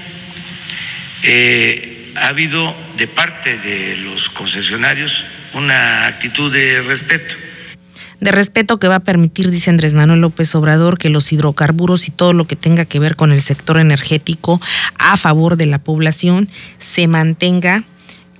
eh, 1.22 2.12
ha 2.16 2.28
habido 2.28 2.74
de 2.96 3.06
parte 3.06 3.56
de 3.56 3.96
los 3.98 4.30
concesionarios 4.30 5.24
una 5.54 6.06
actitud 6.06 6.52
de 6.52 6.82
respeto. 6.82 7.34
De 8.20 8.30
respeto 8.30 8.78
que 8.78 8.88
va 8.88 8.96
a 8.96 9.00
permitir, 9.00 9.50
dice 9.50 9.70
Andrés 9.70 9.94
Manuel 9.94 10.20
López 10.20 10.54
Obrador, 10.54 10.98
que 10.98 11.08
los 11.08 11.32
hidrocarburos 11.32 12.06
y 12.06 12.10
todo 12.10 12.34
lo 12.34 12.46
que 12.46 12.54
tenga 12.54 12.84
que 12.84 12.98
ver 12.98 13.16
con 13.16 13.32
el 13.32 13.40
sector 13.40 13.78
energético 13.78 14.60
a 14.98 15.16
favor 15.16 15.56
de 15.56 15.66
la 15.66 15.78
población 15.78 16.48
se 16.78 17.08
mantenga 17.08 17.84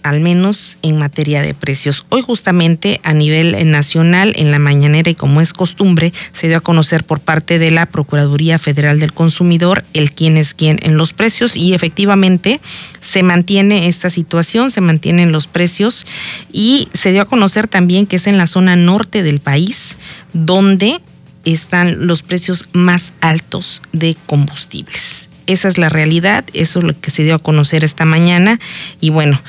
al 0.02 0.20
menos 0.20 0.78
en 0.82 0.98
materia 0.98 1.42
de 1.42 1.54
precios. 1.54 2.06
Hoy 2.08 2.22
justamente 2.22 3.00
a 3.02 3.12
nivel 3.14 3.70
nacional, 3.70 4.32
en 4.36 4.50
la 4.50 4.58
mañanera 4.58 5.10
y 5.10 5.14
como 5.14 5.40
es 5.40 5.52
costumbre, 5.52 6.12
se 6.32 6.48
dio 6.48 6.58
a 6.58 6.60
conocer 6.60 7.04
por 7.04 7.20
parte 7.20 7.58
de 7.58 7.70
la 7.70 7.86
Procuraduría 7.86 8.58
Federal 8.58 8.98
del 9.00 9.12
Consumidor 9.12 9.84
el 9.94 10.12
quién 10.12 10.36
es 10.36 10.54
quién 10.54 10.78
en 10.82 10.96
los 10.96 11.12
precios 11.12 11.56
y 11.56 11.74
efectivamente 11.74 12.60
se 13.00 13.22
mantiene 13.22 13.88
esta 13.88 14.10
situación, 14.10 14.70
se 14.70 14.80
mantienen 14.80 15.32
los 15.32 15.46
precios 15.46 16.06
y 16.52 16.88
se 16.92 17.12
dio 17.12 17.22
a 17.22 17.26
conocer 17.26 17.68
también 17.68 18.06
que 18.06 18.16
es 18.16 18.26
en 18.26 18.38
la 18.38 18.46
zona 18.46 18.76
norte 18.76 19.22
del 19.22 19.40
país 19.40 19.98
donde 20.32 21.00
están 21.44 22.06
los 22.06 22.22
precios 22.22 22.68
más 22.72 23.12
altos 23.20 23.82
de 23.92 24.16
combustibles. 24.26 25.28
Esa 25.46 25.68
es 25.68 25.78
la 25.78 25.88
realidad, 25.88 26.44
eso 26.52 26.78
es 26.78 26.84
lo 26.84 27.00
que 27.00 27.10
se 27.10 27.24
dio 27.24 27.34
a 27.34 27.38
conocer 27.40 27.82
esta 27.82 28.04
mañana 28.04 28.60
y 29.00 29.10
bueno, 29.10 29.40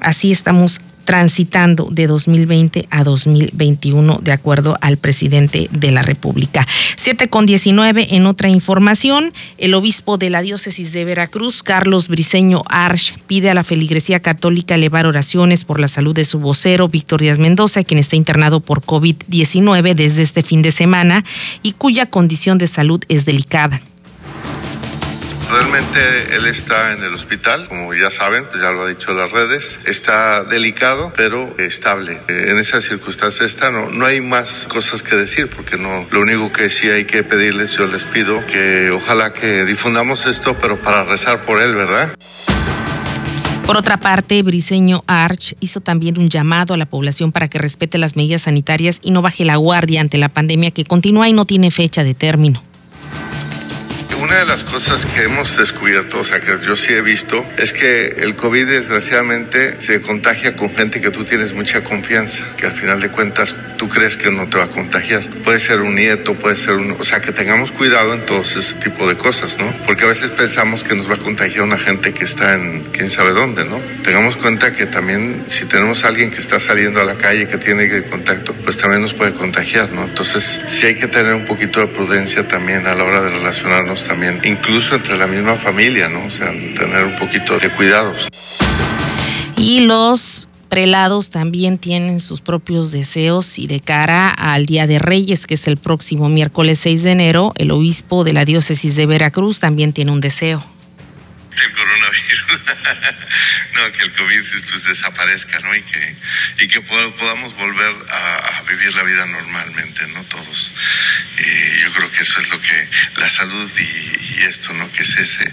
Así 0.00 0.32
estamos 0.32 0.80
transitando 1.06 1.88
de 1.90 2.08
2020 2.08 2.88
a 2.90 3.04
2021 3.04 4.18
de 4.22 4.32
acuerdo 4.32 4.76
al 4.80 4.98
presidente 4.98 5.70
de 5.70 5.92
la 5.92 6.02
República. 6.02 6.66
7 6.96 7.28
con 7.28 7.46
19 7.46 8.16
en 8.16 8.26
otra 8.26 8.48
información, 8.48 9.32
el 9.56 9.74
obispo 9.74 10.18
de 10.18 10.30
la 10.30 10.42
diócesis 10.42 10.92
de 10.92 11.04
Veracruz, 11.04 11.62
Carlos 11.62 12.08
Briceño 12.08 12.60
Arch, 12.68 13.16
pide 13.28 13.48
a 13.48 13.54
la 13.54 13.62
feligresía 13.62 14.20
católica 14.20 14.74
elevar 14.74 15.06
oraciones 15.06 15.64
por 15.64 15.78
la 15.78 15.88
salud 15.88 16.14
de 16.14 16.24
su 16.24 16.40
vocero, 16.40 16.88
Víctor 16.88 17.20
Díaz 17.20 17.38
Mendoza, 17.38 17.84
quien 17.84 18.00
está 18.00 18.16
internado 18.16 18.58
por 18.58 18.82
COVID-19 18.82 19.94
desde 19.94 20.22
este 20.22 20.42
fin 20.42 20.60
de 20.60 20.72
semana 20.72 21.24
y 21.62 21.72
cuya 21.72 22.06
condición 22.06 22.58
de 22.58 22.66
salud 22.66 23.00
es 23.08 23.24
delicada. 23.24 23.80
Realmente 25.50 26.00
él 26.36 26.46
está 26.46 26.92
en 26.92 27.04
el 27.04 27.14
hospital, 27.14 27.68
como 27.68 27.94
ya 27.94 28.10
saben, 28.10 28.44
pues 28.46 28.62
ya 28.62 28.72
lo 28.72 28.82
ha 28.82 28.88
dicho 28.88 29.12
las 29.12 29.30
redes. 29.30 29.80
Está 29.84 30.42
delicado, 30.44 31.12
pero 31.16 31.54
estable. 31.58 32.20
Eh, 32.28 32.46
en 32.48 32.58
esa 32.58 32.80
circunstancia 32.80 33.46
está, 33.46 33.70
no, 33.70 33.90
no 33.90 34.04
hay 34.04 34.20
más 34.20 34.66
cosas 34.68 35.02
que 35.02 35.14
decir, 35.14 35.48
porque 35.48 35.76
no, 35.76 36.06
lo 36.10 36.20
único 36.20 36.50
que 36.52 36.68
sí 36.68 36.88
hay 36.88 37.04
que 37.04 37.22
pedirles, 37.22 37.76
yo 37.76 37.86
les 37.86 38.04
pido 38.04 38.44
que 38.46 38.90
ojalá 38.90 39.32
que 39.32 39.64
difundamos 39.64 40.26
esto, 40.26 40.56
pero 40.60 40.80
para 40.80 41.04
rezar 41.04 41.42
por 41.42 41.60
él, 41.60 41.74
¿verdad? 41.74 42.12
Por 43.66 43.76
otra 43.76 43.98
parte, 43.98 44.40
Briseño 44.42 45.02
Arch 45.08 45.56
hizo 45.58 45.80
también 45.80 46.20
un 46.20 46.28
llamado 46.28 46.74
a 46.74 46.76
la 46.76 46.86
población 46.86 47.32
para 47.32 47.48
que 47.48 47.58
respete 47.58 47.98
las 47.98 48.14
medidas 48.14 48.42
sanitarias 48.42 49.00
y 49.02 49.10
no 49.10 49.22
baje 49.22 49.44
la 49.44 49.56
guardia 49.56 50.00
ante 50.00 50.18
la 50.18 50.28
pandemia 50.28 50.70
que 50.70 50.84
continúa 50.84 51.28
y 51.28 51.32
no 51.32 51.46
tiene 51.46 51.72
fecha 51.72 52.04
de 52.04 52.14
término. 52.14 52.62
Una 54.18 54.38
de 54.38 54.46
las 54.46 54.64
cosas 54.64 55.04
que 55.04 55.24
hemos 55.24 55.56
descubierto, 55.56 56.20
o 56.20 56.24
sea, 56.24 56.40
que 56.40 56.58
yo 56.66 56.74
sí 56.74 56.94
he 56.94 57.02
visto, 57.02 57.44
es 57.58 57.74
que 57.74 58.06
el 58.18 58.34
COVID 58.34 58.66
desgraciadamente 58.66 59.78
se 59.78 60.00
contagia 60.00 60.56
con 60.56 60.74
gente 60.74 61.02
que 61.02 61.10
tú 61.10 61.24
tienes 61.24 61.52
mucha 61.52 61.84
confianza, 61.84 62.42
que 62.56 62.66
al 62.66 62.72
final 62.72 63.00
de 63.00 63.10
cuentas 63.10 63.54
tú 63.76 63.88
crees 63.88 64.16
que 64.16 64.30
no 64.30 64.46
te 64.46 64.58
va 64.58 64.64
a 64.64 64.68
contagiar. 64.68 65.22
Puede 65.44 65.60
ser 65.60 65.80
un 65.80 65.94
nieto, 65.94 66.34
puede 66.34 66.56
ser 66.56 66.74
un... 66.74 66.96
O 66.98 67.04
sea, 67.04 67.20
que 67.20 67.32
tengamos 67.32 67.70
cuidado 67.72 68.14
en 68.14 68.24
todo 68.26 68.40
ese 68.40 68.74
tipo 68.76 69.08
de 69.08 69.16
cosas, 69.16 69.58
¿no? 69.58 69.72
Porque 69.86 70.04
a 70.04 70.08
veces 70.08 70.30
pensamos 70.30 70.84
que 70.84 70.94
nos 70.94 71.08
va 71.08 71.14
a 71.14 71.18
contagiar 71.18 71.64
una 71.64 71.78
gente 71.78 72.12
que 72.12 72.24
está 72.24 72.54
en 72.54 72.84
quién 72.92 73.10
sabe 73.10 73.32
dónde, 73.32 73.64
¿no? 73.64 73.80
Tengamos 74.02 74.36
cuenta 74.36 74.72
que 74.72 74.86
también 74.86 75.44
si 75.48 75.64
tenemos 75.64 76.04
a 76.04 76.08
alguien 76.08 76.30
que 76.30 76.38
está 76.38 76.60
saliendo 76.60 77.00
a 77.00 77.04
la 77.04 77.14
calle, 77.14 77.46
que 77.46 77.58
tiene 77.58 78.02
contacto, 78.04 78.52
pues 78.64 78.76
también 78.76 79.02
nos 79.02 79.14
puede 79.14 79.32
contagiar, 79.32 79.90
¿no? 79.92 80.04
Entonces 80.04 80.62
sí 80.66 80.86
hay 80.86 80.94
que 80.94 81.06
tener 81.06 81.34
un 81.34 81.44
poquito 81.44 81.80
de 81.80 81.86
prudencia 81.86 82.46
también 82.48 82.86
a 82.86 82.94
la 82.94 83.04
hora 83.04 83.22
de 83.22 83.30
relacionarnos 83.30 84.04
también, 84.04 84.40
incluso 84.44 84.94
entre 84.94 85.16
la 85.16 85.26
misma 85.26 85.54
familia, 85.54 86.08
¿no? 86.08 86.24
O 86.24 86.30
sea, 86.30 86.50
tener 86.50 87.04
un 87.04 87.16
poquito 87.16 87.58
de 87.58 87.70
cuidados. 87.70 88.28
Y 89.56 89.80
los 89.86 90.48
prelados 90.76 91.30
también 91.30 91.78
tienen 91.78 92.20
sus 92.20 92.42
propios 92.42 92.92
deseos 92.92 93.58
y 93.58 93.66
de 93.66 93.80
cara 93.80 94.28
al 94.28 94.66
Día 94.66 94.86
de 94.86 94.98
Reyes, 94.98 95.46
que 95.46 95.54
es 95.54 95.66
el 95.68 95.78
próximo 95.78 96.28
miércoles 96.28 96.78
6 96.82 97.02
de 97.02 97.12
enero, 97.12 97.54
el 97.56 97.70
obispo 97.70 98.24
de 98.24 98.34
la 98.34 98.44
diócesis 98.44 98.94
de 98.94 99.06
Veracruz 99.06 99.58
también 99.58 99.94
tiene 99.94 100.10
un 100.10 100.20
deseo. 100.20 100.62
El 101.50 101.72
coronavirus. 101.72 102.44
no, 103.72 103.92
que 103.92 104.04
el 104.04 104.12
COVID 104.12 104.42
pues, 104.70 104.84
desaparezca, 104.84 105.60
¿no? 105.60 105.74
Y 105.74 105.80
que, 105.80 106.16
y 106.60 106.68
que 106.68 106.82
podamos 106.82 107.56
volver 107.56 107.94
a, 108.10 108.62
vivir 108.68 108.94
la 108.94 109.02
vida 109.02 109.24
normalmente, 109.24 110.06
¿no? 110.08 110.22
Todos. 110.24 110.74
Y 111.38 111.82
yo 111.82 111.92
creo 111.92 112.10
que 112.10 112.22
eso 112.22 112.40
es 112.40 112.50
lo 112.50 112.60
que 112.60 112.88
la 113.16 113.28
salud 113.28 113.70
y, 113.78 114.42
esto, 114.42 114.72
¿no? 114.74 114.90
Que 114.92 115.02
es 115.02 115.16
ese. 115.16 115.52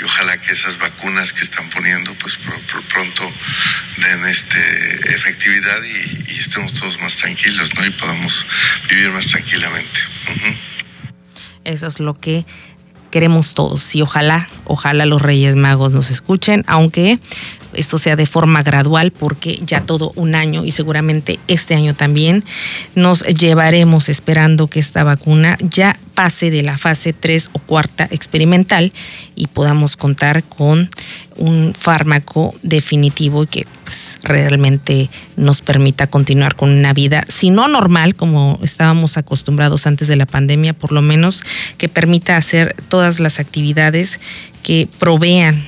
Y 0.00 0.04
ojalá 0.04 0.36
que 0.38 0.52
esas 0.52 0.78
vacunas 0.78 1.32
que 1.32 1.40
están 1.40 1.68
poniendo, 1.70 2.12
pues 2.14 2.38
pronto 2.88 3.32
den 3.96 4.26
este 4.26 5.14
efectividad 5.14 5.82
y, 5.82 6.38
estemos 6.38 6.72
todos 6.74 7.00
más 7.00 7.16
tranquilos, 7.16 7.74
¿no? 7.74 7.86
Y 7.86 7.90
podamos 7.90 8.46
vivir 8.90 9.10
más 9.10 9.26
tranquilamente. 9.26 10.00
Eso 11.64 11.86
es 11.86 12.00
lo 12.00 12.14
que 12.14 12.44
queremos 13.10 13.54
todos 13.54 13.94
y 13.94 14.02
ojalá, 14.02 14.48
ojalá 14.64 15.06
los 15.06 15.22
Reyes 15.22 15.56
Magos 15.56 15.92
nos 15.94 16.10
escuchen, 16.10 16.64
aunque 16.66 17.18
esto 17.78 17.96
sea 17.96 18.16
de 18.16 18.26
forma 18.26 18.62
gradual 18.62 19.12
porque 19.12 19.58
ya 19.64 19.82
todo 19.82 20.12
un 20.16 20.34
año 20.34 20.64
y 20.64 20.72
seguramente 20.72 21.38
este 21.48 21.74
año 21.74 21.94
también 21.94 22.44
nos 22.94 23.22
llevaremos 23.22 24.08
esperando 24.08 24.66
que 24.66 24.80
esta 24.80 25.04
vacuna 25.04 25.56
ya 25.60 25.98
pase 26.14 26.50
de 26.50 26.64
la 26.64 26.76
fase 26.76 27.12
3 27.12 27.50
o 27.52 27.60
cuarta 27.60 28.08
experimental 28.10 28.92
y 29.36 29.46
podamos 29.46 29.96
contar 29.96 30.42
con 30.42 30.90
un 31.36 31.72
fármaco 31.78 32.52
definitivo 32.62 33.46
que 33.46 33.64
pues, 33.84 34.18
realmente 34.24 35.08
nos 35.36 35.62
permita 35.62 36.08
continuar 36.08 36.56
con 36.56 36.70
una 36.70 36.92
vida, 36.92 37.24
si 37.28 37.50
no 37.50 37.68
normal, 37.68 38.16
como 38.16 38.58
estábamos 38.62 39.16
acostumbrados 39.16 39.86
antes 39.86 40.08
de 40.08 40.16
la 40.16 40.26
pandemia, 40.26 40.72
por 40.72 40.90
lo 40.90 41.02
menos 41.02 41.44
que 41.76 41.88
permita 41.88 42.36
hacer 42.36 42.74
todas 42.88 43.20
las 43.20 43.38
actividades 43.38 44.18
que 44.64 44.88
provean 44.98 45.64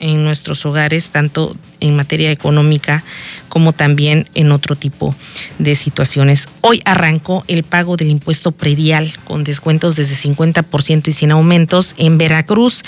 en 0.00 0.24
nuestros 0.24 0.64
hogares, 0.66 1.10
tanto 1.10 1.56
en 1.80 1.96
materia 1.96 2.30
económica 2.30 3.04
como 3.48 3.72
también 3.72 4.28
en 4.34 4.52
otro 4.52 4.76
tipo 4.76 5.14
de 5.58 5.74
situaciones. 5.74 6.48
Hoy 6.60 6.80
arrancó 6.84 7.44
el 7.48 7.62
pago 7.62 7.96
del 7.96 8.10
impuesto 8.10 8.52
predial 8.52 9.12
con 9.24 9.44
descuentos 9.44 9.96
desde 9.96 10.16
50% 10.16 11.08
y 11.08 11.12
sin 11.12 11.30
aumentos 11.30 11.94
en 11.98 12.18
Veracruz. 12.18 12.82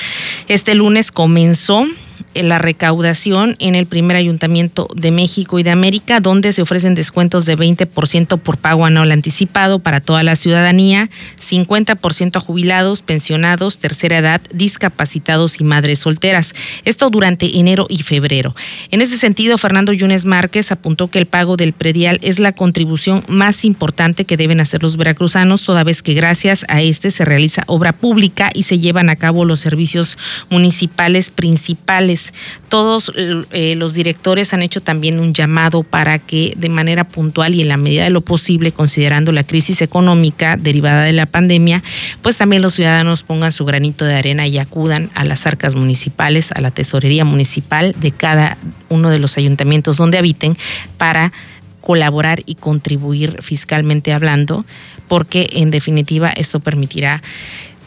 Este 0.49 0.75
lunes 0.75 1.13
comenzó 1.13 1.87
la 2.35 2.59
recaudación 2.59 3.57
en 3.59 3.75
el 3.75 3.87
primer 3.87 4.17
ayuntamiento 4.17 4.89
de 4.95 5.11
México 5.11 5.59
y 5.59 5.63
de 5.63 5.71
América, 5.71 6.21
donde 6.21 6.53
se 6.53 6.63
ofrecen 6.63 6.95
descuentos 6.95 7.47
de 7.47 7.57
20% 7.57 8.39
por 8.39 8.59
pago 8.59 8.85
anual 8.85 9.13
anticipado 9.13 9.79
para 9.79 10.01
toda 10.01 10.23
la 10.23 10.37
ciudadanía, 10.37 11.11
50% 11.41 12.37
a 12.37 12.41
jubilados, 12.41 13.03
pensionados, 13.03 13.79
tercera 13.79 14.19
edad, 14.19 14.41
discapacitados 14.53 15.61
y 15.61 15.65
madres 15.65 16.01
solteras. 16.01 16.55
Esto 16.85 17.11
durante 17.11 17.59
enero 17.59 17.87
y 17.89 18.03
febrero. 18.03 18.55
En 18.91 19.01
ese 19.01 19.19
sentido, 19.19 19.59
Fernando 19.59 19.93
Yunes 19.93 20.25
Márquez 20.25 20.73
apuntó 20.73 21.09
que 21.09 21.19
el 21.19 21.27
pago 21.27 21.57
del 21.57 21.73
predial 21.73 22.19
es 22.23 22.39
la 22.39 22.53
contribución 22.53 23.25
más 23.29 23.65
importante 23.65 24.25
que 24.25 24.37
deben 24.37 24.61
hacer 24.61 24.83
los 24.83 24.97
veracruzanos, 24.97 25.65
toda 25.65 25.85
vez 25.85 26.03
que 26.03 26.15
gracias 26.15 26.65
a 26.69 26.81
este 26.81 27.11
se 27.11 27.25
realiza 27.25 27.65
obra 27.67 27.93
pública 27.93 28.51
y 28.55 28.65
se 28.65 28.79
llevan 28.79 29.09
a 29.09 29.17
cabo 29.17 29.45
los 29.45 29.61
servicios 29.61 30.19
municipales 30.51 31.31
principales 31.31 32.20
todos 32.69 33.13
eh, 33.17 33.75
los 33.77 33.95
directores 33.95 34.53
han 34.55 34.63
hecho 34.63 34.81
también 34.81 35.19
un 35.19 35.33
llamado 35.33 35.83
para 35.83 36.19
que 36.19 36.55
de 36.57 36.69
manera 36.69 37.05
puntual 37.05 37.55
y 37.55 37.63
en 37.63 37.69
la 37.69 37.77
medida 37.77 38.05
de 38.05 38.11
lo 38.11 38.21
posible, 38.21 38.73
considerando 38.73 39.33
la 39.33 39.45
crisis 39.45 39.83
económica 39.83 40.57
derivada 40.57 41.05
de 41.05 41.13
la 41.13 41.27
pandemia, 41.27 41.83
pues 42.23 42.37
también 42.37 42.63
los 42.63 42.75
ciudadanos 42.75 43.23
pongan 43.23 43.53
su 43.53 43.65
granito 43.65 44.05
de 44.05 44.15
arena 44.15 44.47
y 44.47 44.59
acudan 44.59 45.11
a 45.15 45.25
las 45.25 45.47
arcas 45.47 45.75
municipales, 45.75 46.53
a 46.53 46.61
la 46.61 46.71
tesorería 46.71 47.25
municipal 47.25 47.95
de 47.99 48.11
cada 48.11 48.57
uno 48.89 49.11
de 49.11 49.19
los 49.19 49.37
ayuntamientos 49.39 49.97
donde 49.97 50.19
habiten 50.19 50.57
para 50.97 51.33
colaborar 51.81 52.43
y 52.47 52.55
contribuir 52.55 53.37
fiscalmente 53.41 54.13
hablando, 54.13 54.65
porque 55.09 55.49
en 55.55 55.71
definitiva 55.71 56.31
esto 56.31 56.61
permitirá 56.61 57.23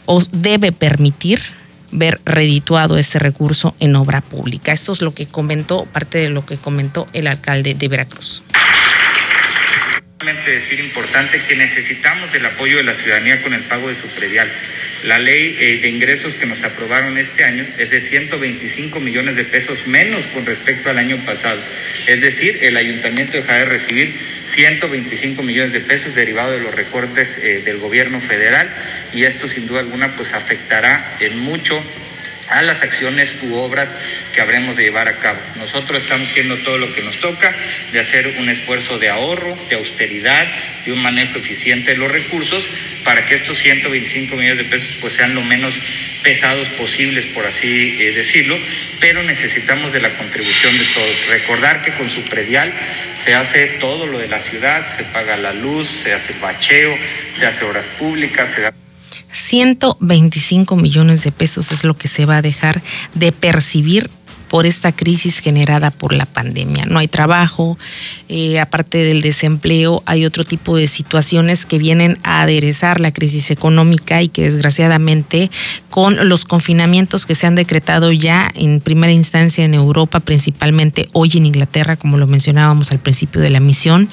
o 0.06 0.20
debe 0.32 0.72
permitir 0.72 1.40
ver 1.94 2.20
redituado 2.24 2.98
ese 2.98 3.18
recurso 3.18 3.74
en 3.80 3.96
obra 3.96 4.20
pública. 4.20 4.72
Esto 4.72 4.92
es 4.92 5.00
lo 5.00 5.14
que 5.14 5.26
comentó, 5.26 5.86
parte 5.86 6.18
de 6.18 6.28
lo 6.28 6.44
que 6.44 6.58
comentó 6.58 7.08
el 7.12 7.26
alcalde 7.26 7.74
de 7.74 7.88
Veracruz. 7.88 8.42
decir 10.46 10.80
importante 10.80 11.40
que 11.48 11.56
necesitamos 11.56 12.34
el 12.34 12.44
apoyo 12.46 12.76
de 12.76 12.82
la 12.82 12.94
ciudadanía 12.94 13.42
con 13.42 13.54
el 13.54 13.62
pago 13.62 13.88
de 13.88 13.94
su 13.94 14.08
predial. 14.08 14.50
La 15.04 15.18
ley 15.18 15.54
eh, 15.60 15.78
de 15.82 15.88
ingresos 15.90 16.34
que 16.34 16.46
nos 16.46 16.64
aprobaron 16.64 17.18
este 17.18 17.44
año 17.44 17.66
es 17.76 17.90
de 17.90 18.00
125 18.00 19.00
millones 19.00 19.36
de 19.36 19.44
pesos 19.44 19.86
menos 19.86 20.24
con 20.32 20.46
respecto 20.46 20.88
al 20.88 20.96
año 20.96 21.18
pasado. 21.26 21.60
Es 22.06 22.22
decir, 22.22 22.60
el 22.62 22.74
ayuntamiento 22.78 23.34
deja 23.34 23.58
de 23.58 23.66
recibir 23.66 24.14
125 24.46 25.42
millones 25.42 25.74
de 25.74 25.80
pesos 25.80 26.14
derivados 26.14 26.56
de 26.56 26.64
los 26.64 26.74
recortes 26.74 27.36
eh, 27.36 27.60
del 27.62 27.76
gobierno 27.76 28.18
federal 28.18 28.66
y 29.12 29.24
esto 29.24 29.46
sin 29.46 29.66
duda 29.66 29.80
alguna 29.80 30.16
pues 30.16 30.32
afectará 30.32 31.16
en 31.20 31.38
mucho 31.38 31.84
a 32.48 32.62
las 32.62 32.82
acciones 32.82 33.34
u 33.42 33.54
obras 33.54 33.94
que 34.34 34.40
habremos 34.40 34.76
de 34.76 34.84
llevar 34.84 35.08
a 35.08 35.18
cabo. 35.18 35.38
Nosotros 35.56 36.02
estamos 36.02 36.28
haciendo 36.28 36.56
todo 36.58 36.78
lo 36.78 36.92
que 36.92 37.02
nos 37.02 37.16
toca, 37.20 37.54
de 37.92 38.00
hacer 38.00 38.26
un 38.38 38.48
esfuerzo 38.48 38.98
de 38.98 39.10
ahorro, 39.10 39.56
de 39.68 39.76
austeridad, 39.76 40.46
de 40.84 40.92
un 40.92 41.02
manejo 41.02 41.38
eficiente 41.38 41.92
de 41.92 41.96
los 41.98 42.10
recursos 42.10 42.66
para 43.04 43.26
que 43.26 43.34
estos 43.34 43.58
125 43.58 44.36
millones 44.36 44.58
de 44.58 44.64
pesos 44.64 44.96
pues 45.00 45.14
sean 45.14 45.34
lo 45.34 45.42
menos 45.42 45.74
pesados 46.22 46.68
posibles, 46.70 47.26
por 47.26 47.44
así 47.44 47.98
eh, 48.00 48.12
decirlo, 48.12 48.58
pero 48.98 49.22
necesitamos 49.22 49.92
de 49.92 50.00
la 50.00 50.08
contribución 50.10 50.76
de 50.76 50.84
todos. 50.86 51.26
Recordar 51.28 51.82
que 51.82 51.92
con 51.92 52.08
su 52.08 52.22
predial 52.22 52.72
se 53.22 53.34
hace 53.34 53.66
todo 53.78 54.06
lo 54.06 54.18
de 54.18 54.28
la 54.28 54.40
ciudad, 54.40 54.86
se 54.86 55.04
paga 55.04 55.36
la 55.36 55.52
luz, 55.52 55.88
se 56.02 56.12
hace 56.12 56.32
bacheo, 56.40 56.96
se 57.38 57.46
hace 57.46 57.64
obras 57.64 57.84
públicas, 57.98 58.50
se 58.50 58.62
da 58.62 58.72
125 59.44 60.74
millones 60.76 61.22
de 61.22 61.30
pesos 61.30 61.70
es 61.70 61.84
lo 61.84 61.94
que 61.94 62.08
se 62.08 62.24
va 62.24 62.38
a 62.38 62.42
dejar 62.42 62.82
de 63.14 63.30
percibir 63.30 64.10
por 64.48 64.66
esta 64.66 64.92
crisis 64.92 65.40
generada 65.40 65.90
por 65.90 66.14
la 66.14 66.24
pandemia. 66.24 66.86
No 66.86 66.98
hay 66.98 67.08
trabajo, 67.08 67.76
eh, 68.28 68.60
aparte 68.60 68.98
del 68.98 69.20
desempleo, 69.20 70.02
hay 70.06 70.24
otro 70.24 70.44
tipo 70.44 70.76
de 70.76 70.86
situaciones 70.86 71.66
que 71.66 71.76
vienen 71.76 72.18
a 72.22 72.42
aderezar 72.42 73.00
la 73.00 73.12
crisis 73.12 73.50
económica 73.50 74.22
y 74.22 74.28
que 74.28 74.44
desgraciadamente 74.44 75.50
con 75.90 76.28
los 76.28 76.44
confinamientos 76.44 77.26
que 77.26 77.34
se 77.34 77.46
han 77.46 77.56
decretado 77.56 78.12
ya 78.12 78.50
en 78.54 78.80
primera 78.80 79.12
instancia 79.12 79.64
en 79.64 79.74
Europa, 79.74 80.20
principalmente 80.20 81.08
hoy 81.12 81.32
en 81.34 81.46
Inglaterra, 81.46 81.96
como 81.96 82.16
lo 82.16 82.26
mencionábamos 82.26 82.92
al 82.92 82.98
principio 83.00 83.42
de 83.42 83.50
la 83.50 83.60
misión, 83.60 84.08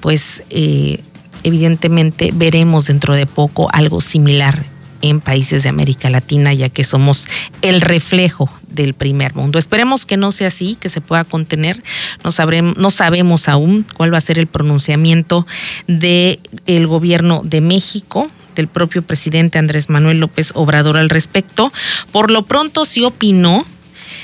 pues... 0.00 0.42
Eh, 0.50 1.00
evidentemente 1.44 2.30
veremos 2.32 2.86
dentro 2.86 3.16
de 3.16 3.26
poco 3.26 3.68
algo 3.72 4.00
similar 4.00 4.71
en 5.02 5.20
países 5.20 5.62
de 5.62 5.68
América 5.68 6.08
Latina, 6.08 6.54
ya 6.54 6.68
que 6.68 6.84
somos 6.84 7.28
el 7.60 7.80
reflejo 7.80 8.48
del 8.68 8.94
primer 8.94 9.34
mundo. 9.34 9.58
Esperemos 9.58 10.06
que 10.06 10.16
no 10.16 10.30
sea 10.32 10.48
así, 10.48 10.76
que 10.76 10.88
se 10.88 11.00
pueda 11.00 11.24
contener. 11.24 11.82
No, 12.24 12.30
sabremos, 12.30 12.76
no 12.78 12.90
sabemos 12.90 13.48
aún 13.48 13.86
cuál 13.94 14.12
va 14.12 14.18
a 14.18 14.22
ser 14.22 14.38
el 14.38 14.46
pronunciamiento 14.46 15.46
del 15.86 16.40
el 16.66 16.86
gobierno 16.86 17.42
de 17.44 17.60
México 17.60 18.30
del 18.54 18.68
propio 18.68 19.02
presidente 19.02 19.58
Andrés 19.58 19.88
Manuel 19.88 20.18
López 20.18 20.52
Obrador 20.54 20.96
al 20.96 21.10
respecto. 21.10 21.72
Por 22.10 22.30
lo 22.30 22.44
pronto 22.44 22.84
sí 22.84 23.02
opinó 23.02 23.64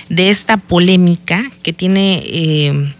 de 0.08 0.30
esta 0.30 0.56
polémica 0.56 1.42
que 1.62 1.72
tiene 1.72 2.22
eh, 2.26 2.94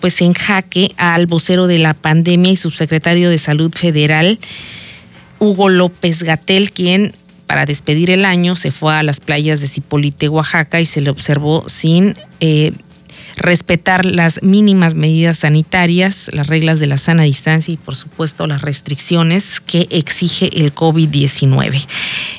pues 0.00 0.20
en 0.20 0.34
jaque 0.34 0.92
al 0.96 1.26
vocero 1.26 1.66
de 1.66 1.78
la 1.78 1.94
pandemia 1.94 2.52
y 2.52 2.56
subsecretario 2.56 3.30
de 3.30 3.38
Salud 3.38 3.72
Federal, 3.74 4.38
Hugo 5.38 5.68
López 5.68 6.22
Gatel, 6.22 6.72
quien 6.72 7.12
para 7.46 7.64
despedir 7.64 8.10
el 8.10 8.24
año 8.24 8.56
se 8.56 8.72
fue 8.72 8.94
a 8.94 9.02
las 9.02 9.20
playas 9.20 9.60
de 9.60 9.68
Cipolite, 9.68 10.28
Oaxaca, 10.28 10.80
y 10.80 10.84
se 10.84 11.00
le 11.00 11.10
observó 11.10 11.64
sin 11.68 12.16
eh, 12.40 12.72
respetar 13.36 14.04
las 14.04 14.42
mínimas 14.42 14.94
medidas 14.94 15.38
sanitarias, 15.38 16.30
las 16.32 16.46
reglas 16.46 16.80
de 16.80 16.86
la 16.86 16.96
sana 16.96 17.24
distancia 17.24 17.72
y 17.72 17.76
por 17.76 17.94
supuesto 17.94 18.46
las 18.46 18.62
restricciones 18.62 19.60
que 19.60 19.86
exige 19.90 20.48
el 20.60 20.74
COVID-19. 20.74 21.86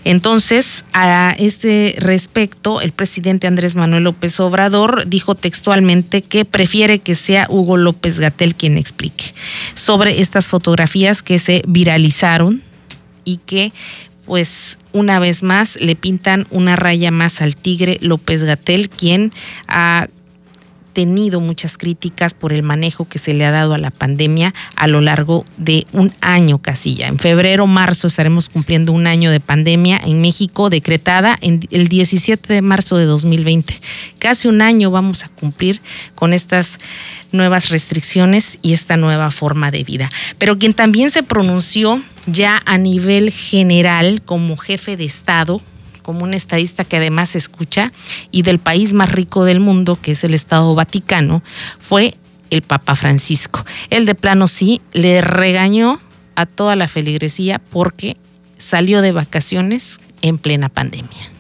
Entonces, 0.04 0.86
a 0.94 1.36
este 1.38 1.96
respecto, 2.00 2.82
el 2.82 2.92
presidente 2.92 3.48
Andrés 3.48 3.76
Manuel 3.76 4.04
López 4.04 4.40
Obrador 4.40 5.08
dijo 5.08 5.36
textualmente 5.36 6.22
que 6.22 6.46
prefiere 6.46 7.00
que 7.00 7.16
sea 7.16 7.48
Hugo 7.50 7.78
López 7.78 8.20
Gatel 8.20 8.56
quien 8.56 8.78
explique 8.78 9.34
sobre 9.74 10.20
estas 10.20 10.50
fotografías 10.50 11.22
que 11.22 11.38
se 11.38 11.62
viralizaron 11.68 12.64
y 13.28 13.38
que 13.38 13.74
pues 14.26 14.80
una 14.92 15.20
vez 15.20 15.44
más 15.44 15.80
le 15.80 15.96
pintan 15.96 16.48
una 16.50 16.76
raya 16.76 17.12
más 17.12 17.42
al 17.42 17.56
tigre 17.56 17.98
López 18.02 18.44
Gatel, 18.44 18.90
quien 18.90 19.32
ha 19.68 20.08
tenido 20.98 21.40
muchas 21.40 21.78
críticas 21.78 22.34
por 22.34 22.52
el 22.52 22.64
manejo 22.64 23.08
que 23.08 23.20
se 23.20 23.36
le 23.36 23.46
ha 23.46 23.52
dado 23.52 23.76
a 23.76 23.78
la 23.78 23.92
pandemia 23.92 24.52
a 24.76 24.88
lo 24.88 25.00
largo 25.00 25.46
de 25.58 25.86
un 25.94 26.12
año 26.22 26.58
casi 26.58 26.96
ya. 26.96 27.06
En 27.06 27.20
febrero, 27.20 27.68
marzo 27.68 28.08
estaremos 28.08 28.50
cumpliendo 28.50 28.94
un 28.94 29.06
año 29.06 29.30
de 29.30 29.40
pandemia 29.40 30.02
en 30.04 30.22
México 30.22 30.72
decretada 30.72 31.38
en 31.42 31.60
el 31.70 31.88
17 31.88 32.52
de 32.52 32.62
marzo 32.64 32.98
de 32.98 33.06
2020. 33.06 33.80
Casi 34.18 34.48
un 34.48 34.64
año 34.64 34.90
vamos 34.90 35.24
a 35.24 35.30
cumplir 35.30 35.82
con 36.16 36.34
estas 36.34 36.80
nuevas 37.32 37.70
restricciones 37.70 38.58
y 38.64 38.74
esta 38.74 38.98
nueva 38.98 39.30
forma 39.30 39.70
de 39.70 39.84
vida. 39.84 40.10
Pero 40.40 40.58
quien 40.58 40.74
también 40.74 41.12
se 41.12 41.22
pronunció 41.22 42.02
ya 42.28 42.62
a 42.66 42.78
nivel 42.78 43.32
general 43.32 44.22
como 44.24 44.58
jefe 44.58 44.96
de 44.96 45.06
Estado, 45.06 45.62
como 46.04 46.24
un 46.24 46.34
estadista 46.34 46.86
que 46.86 46.98
además 46.98 47.36
escucha, 47.36 47.92
y 48.32 48.44
del 48.44 48.60
país 48.60 48.94
más 48.94 49.12
rico 49.12 49.44
del 49.44 49.60
mundo, 49.60 49.98
que 50.02 50.12
es 50.12 50.24
el 50.24 50.34
Estado 50.34 50.76
Vaticano, 50.76 51.42
fue 51.80 52.16
el 52.50 52.62
Papa 52.62 52.96
Francisco. 52.96 53.66
Él 53.90 54.06
de 54.06 54.16
plano 54.16 54.48
sí 54.48 54.82
le 54.94 55.22
regañó 55.22 56.00
a 56.36 56.46
toda 56.46 56.76
la 56.76 56.88
feligresía 56.88 57.60
porque 57.60 58.16
salió 58.58 59.02
de 59.02 59.12
vacaciones 59.12 60.00
en 60.22 60.38
plena 60.38 60.70
pandemia. 60.70 61.32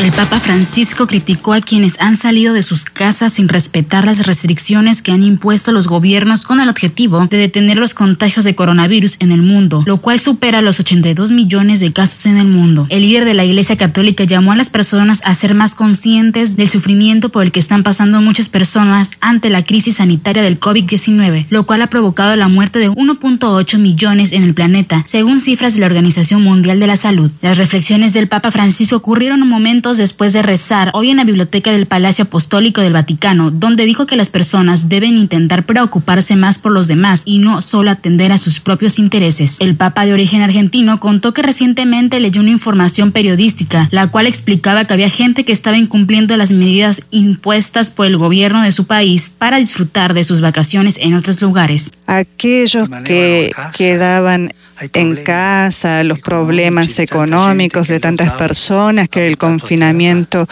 El 0.00 0.10
Papa 0.10 0.40
Francisco 0.40 1.06
criticó 1.06 1.52
a 1.52 1.60
quienes 1.60 2.00
han 2.00 2.16
salido 2.16 2.52
de 2.52 2.62
sus 2.62 2.84
casas 2.94 3.34
sin 3.34 3.48
respetar 3.48 4.06
las 4.06 4.26
restricciones 4.26 5.02
que 5.02 5.12
han 5.12 5.22
impuesto 5.22 5.72
los 5.72 5.88
gobiernos 5.88 6.44
con 6.44 6.60
el 6.60 6.68
objetivo 6.70 7.26
de 7.26 7.36
detener 7.36 7.76
los 7.76 7.92
contagios 7.92 8.44
de 8.44 8.54
coronavirus 8.54 9.16
en 9.20 9.32
el 9.32 9.42
mundo, 9.42 9.82
lo 9.84 9.98
cual 9.98 10.18
supera 10.20 10.62
los 10.62 10.80
82 10.80 11.30
millones 11.30 11.80
de 11.80 11.92
casos 11.92 12.24
en 12.26 12.38
el 12.38 12.46
mundo. 12.46 12.86
El 12.88 13.02
líder 13.02 13.24
de 13.24 13.34
la 13.34 13.44
Iglesia 13.44 13.76
Católica 13.76 14.24
llamó 14.24 14.52
a 14.52 14.56
las 14.56 14.70
personas 14.70 15.20
a 15.24 15.34
ser 15.34 15.54
más 15.54 15.74
conscientes 15.74 16.56
del 16.56 16.70
sufrimiento 16.70 17.28
por 17.28 17.42
el 17.42 17.52
que 17.52 17.60
están 17.60 17.82
pasando 17.82 18.20
muchas 18.20 18.48
personas 18.48 19.10
ante 19.20 19.50
la 19.50 19.64
crisis 19.64 19.96
sanitaria 19.96 20.42
del 20.42 20.60
COVID-19, 20.60 21.46
lo 21.50 21.66
cual 21.66 21.82
ha 21.82 21.88
provocado 21.88 22.34
la 22.36 22.48
muerte 22.48 22.78
de 22.78 22.90
1.8 22.90 23.78
millones 23.78 24.32
en 24.32 24.44
el 24.44 24.54
planeta, 24.54 25.04
según 25.06 25.40
cifras 25.40 25.74
de 25.74 25.80
la 25.80 25.86
Organización 25.86 26.42
Mundial 26.42 26.80
de 26.80 26.86
la 26.86 26.96
Salud. 26.96 27.30
Las 27.42 27.58
reflexiones 27.58 28.12
del 28.12 28.28
Papa 28.28 28.50
Francisco 28.50 28.96
ocurrieron 28.96 29.42
un 29.42 29.48
momento 29.48 29.94
después 29.94 30.32
de 30.32 30.42
rezar 30.42 30.90
hoy 30.94 31.10
en 31.10 31.16
la 31.16 31.24
biblioteca 31.24 31.72
del 31.72 31.86
Palacio 31.86 32.24
Apostólico 32.24 32.83
del 32.84 32.92
Vaticano, 32.92 33.50
donde 33.50 33.84
dijo 33.84 34.06
que 34.06 34.16
las 34.16 34.28
personas 34.28 34.88
deben 34.88 35.18
intentar 35.18 35.64
preocuparse 35.66 36.36
más 36.36 36.58
por 36.58 36.72
los 36.72 36.86
demás 36.86 37.22
y 37.24 37.38
no 37.38 37.60
solo 37.60 37.90
atender 37.90 38.30
a 38.30 38.38
sus 38.38 38.60
propios 38.60 38.98
intereses. 38.98 39.56
El 39.60 39.76
Papa 39.76 40.06
de 40.06 40.12
origen 40.12 40.42
argentino 40.42 41.00
contó 41.00 41.34
que 41.34 41.42
recientemente 41.42 42.20
leyó 42.20 42.40
una 42.40 42.50
información 42.50 43.12
periodística, 43.12 43.88
la 43.90 44.08
cual 44.08 44.26
explicaba 44.26 44.84
que 44.84 44.94
había 44.94 45.10
gente 45.10 45.44
que 45.44 45.52
estaba 45.52 45.76
incumpliendo 45.76 46.36
las 46.36 46.50
medidas 46.50 47.02
impuestas 47.10 47.90
por 47.90 48.06
el 48.06 48.16
gobierno 48.16 48.62
de 48.62 48.72
su 48.72 48.86
país 48.86 49.30
para 49.36 49.56
disfrutar 49.56 50.14
de 50.14 50.24
sus 50.24 50.40
vacaciones 50.40 50.98
en 50.98 51.14
otros 51.14 51.40
lugares. 51.42 51.90
Aquellos 52.06 52.88
que 53.04 53.50
quedaban 53.76 54.52
en 54.92 55.16
casa, 55.16 56.02
los 56.04 56.20
problemas 56.20 56.98
económicos 56.98 57.88
de 57.88 58.00
tantas 58.00 58.32
personas 58.32 59.08
que 59.08 59.26
el 59.26 59.38
confinamiento 59.38 60.46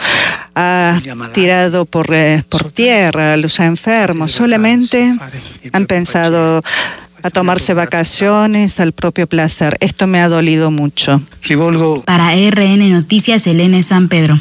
ha 0.55 0.99
tirado 1.33 1.85
por, 1.85 2.13
eh, 2.13 2.43
por 2.49 2.71
tierra, 2.71 3.37
los 3.37 3.59
enfermos. 3.59 4.31
Solamente 4.31 5.15
han 5.71 5.85
pensado 5.85 6.61
a 7.23 7.29
tomarse 7.29 7.73
vacaciones 7.73 8.79
al 8.79 8.91
propio 8.91 9.27
placer. 9.27 9.77
Esto 9.79 10.07
me 10.07 10.19
ha 10.19 10.27
dolido 10.27 10.71
mucho. 10.71 11.21
Para 12.05 12.33
RN 12.35 12.89
Noticias, 12.89 13.47
Elena 13.47 13.81
San 13.81 14.09
Pedro. 14.09 14.39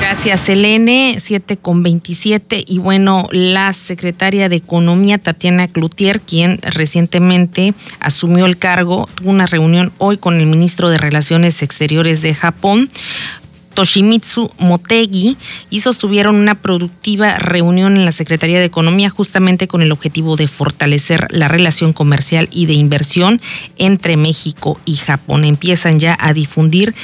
Gracias, 0.00 0.48
Elene. 0.48 1.16
7 1.20 1.56
con 1.56 1.82
27. 1.82 2.64
Y 2.66 2.78
bueno, 2.78 3.28
la 3.32 3.72
secretaria 3.72 4.48
de 4.48 4.56
Economía, 4.56 5.18
Tatiana 5.18 5.68
Cloutier, 5.68 6.20
quien 6.20 6.58
recientemente 6.62 7.74
asumió 8.00 8.46
el 8.46 8.58
cargo, 8.58 9.08
tuvo 9.14 9.30
una 9.30 9.46
reunión 9.46 9.92
hoy 9.98 10.16
con 10.18 10.34
el 10.34 10.46
ministro 10.46 10.90
de 10.90 10.98
Relaciones 10.98 11.62
Exteriores 11.62 12.22
de 12.22 12.34
Japón 12.34 12.90
Toshimitsu 13.74 14.50
Motegi 14.58 15.36
y 15.70 15.80
sostuvieron 15.80 16.36
una 16.36 16.54
productiva 16.54 17.36
reunión 17.38 17.96
en 17.96 18.04
la 18.04 18.12
Secretaría 18.12 18.58
de 18.58 18.64
Economía 18.64 19.10
justamente 19.10 19.68
con 19.68 19.82
el 19.82 19.92
objetivo 19.92 20.36
de 20.36 20.48
fortalecer 20.48 21.26
la 21.30 21.48
relación 21.48 21.92
comercial 21.92 22.48
y 22.52 22.66
de 22.66 22.74
inversión 22.74 23.40
entre 23.76 24.16
México 24.16 24.80
y 24.84 24.96
Japón. 24.96 25.44
Empiezan 25.44 25.98
ya 25.98 26.16
a 26.20 26.32
difundir 26.32 26.94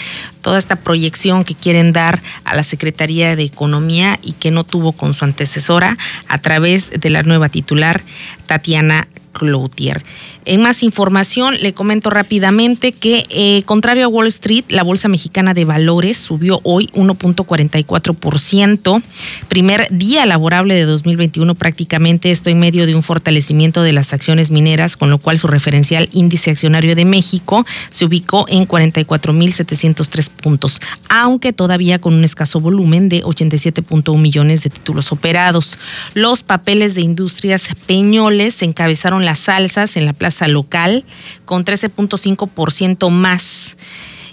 toda 0.40 0.58
esta 0.58 0.76
proyección 0.76 1.44
que 1.44 1.54
quieren 1.54 1.92
dar 1.92 2.22
a 2.44 2.54
la 2.54 2.62
Secretaría 2.62 3.36
de 3.36 3.42
Economía 3.42 4.18
y 4.22 4.32
que 4.32 4.50
no 4.50 4.64
tuvo 4.64 4.92
con 4.92 5.14
su 5.14 5.24
antecesora 5.24 5.98
a 6.28 6.38
través 6.38 6.90
de 6.90 7.10
la 7.10 7.22
nueva 7.22 7.48
titular 7.48 8.02
Tatiana 8.46 9.06
Cloutier. 9.32 10.02
En 10.44 10.62
más 10.62 10.82
información, 10.82 11.54
le 11.60 11.74
comento 11.74 12.10
rápidamente 12.10 12.92
que, 12.92 13.26
eh, 13.30 13.62
contrario 13.64 14.04
a 14.04 14.08
Wall 14.08 14.26
Street, 14.26 14.64
la 14.68 14.82
Bolsa 14.82 15.08
Mexicana 15.08 15.54
de 15.54 15.64
Valores 15.64 16.16
subió 16.16 16.60
hoy 16.64 16.88
1.44%. 16.94 19.02
Primer 19.48 19.86
día 19.90 20.26
laborable 20.26 20.74
de 20.74 20.84
2021 20.84 21.54
prácticamente. 21.54 22.30
Esto 22.30 22.50
en 22.50 22.58
medio 22.58 22.86
de 22.86 22.94
un 22.94 23.02
fortalecimiento 23.02 23.82
de 23.82 23.92
las 23.92 24.12
acciones 24.12 24.50
mineras, 24.50 24.96
con 24.96 25.10
lo 25.10 25.18
cual 25.18 25.38
su 25.38 25.46
referencial 25.46 26.08
índice 26.12 26.50
accionario 26.50 26.94
de 26.94 27.04
México 27.04 27.64
se 27.88 28.04
ubicó 28.04 28.46
en 28.48 28.66
44.703 28.66 30.30
puntos, 30.30 30.80
aunque 31.08 31.52
todavía 31.52 32.00
con 32.00 32.14
un 32.14 32.24
escaso 32.24 32.60
volumen 32.60 33.08
de 33.08 33.22
87.1 33.22 34.18
millones 34.18 34.62
de 34.62 34.70
títulos 34.70 35.12
operados. 35.12 35.78
Los 36.14 36.42
papeles 36.42 36.94
de 36.94 37.02
industrias 37.02 37.68
Peñoles 37.86 38.62
encabezaron 38.62 39.19
las 39.24 39.48
alzas 39.48 39.96
en 39.96 40.06
la 40.06 40.12
plaza 40.12 40.48
local 40.48 41.04
con 41.44 41.64
13.5% 41.64 43.10
más 43.10 43.76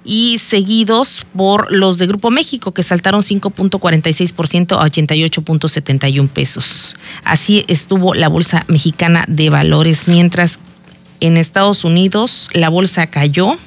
y 0.08 0.38
seguidos 0.38 1.26
por 1.36 1.70
los 1.72 1.98
de 1.98 2.08
Grupo 2.08 2.32
México, 2.32 2.74
que 2.74 2.82
saltaron 2.82 3.22
5.46% 3.22 4.78
a 4.80 4.86
88.71 4.86 6.30
pesos. 6.30 6.96
Así 7.26 7.66
estuvo 7.68 8.14
la 8.14 8.30
Bolsa 8.30 8.64
Mexicana 8.70 9.26
de 9.28 9.50
Valores, 9.50 10.08
mientras 10.08 10.62
en 11.20 11.36
Estados 11.36 11.84
Unidos 11.84 12.50
la 12.54 12.70
bolsa 12.70 13.08
cayó. 13.08 13.58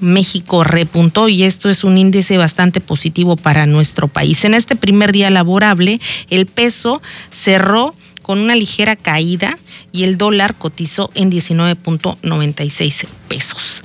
México 0.00 0.64
repuntó 0.64 1.28
y 1.28 1.42
esto 1.42 1.68
es 1.68 1.84
un 1.84 1.98
índice 1.98 2.38
bastante 2.38 2.80
positivo 2.80 3.36
para 3.36 3.66
nuestro 3.66 4.08
país. 4.08 4.46
En 4.46 4.54
este 4.54 4.76
primer 4.76 5.12
día 5.12 5.30
laborable, 5.30 6.00
el 6.30 6.46
peso 6.46 7.02
cerró 7.28 7.94
con 8.22 8.38
una 8.38 8.54
ligera 8.54 8.96
caída 8.96 9.56
y 9.92 10.04
el 10.04 10.16
dólar 10.16 10.54
cotizó 10.54 11.10
en 11.14 11.30
19.96 11.30 13.06
pesos 13.28 13.84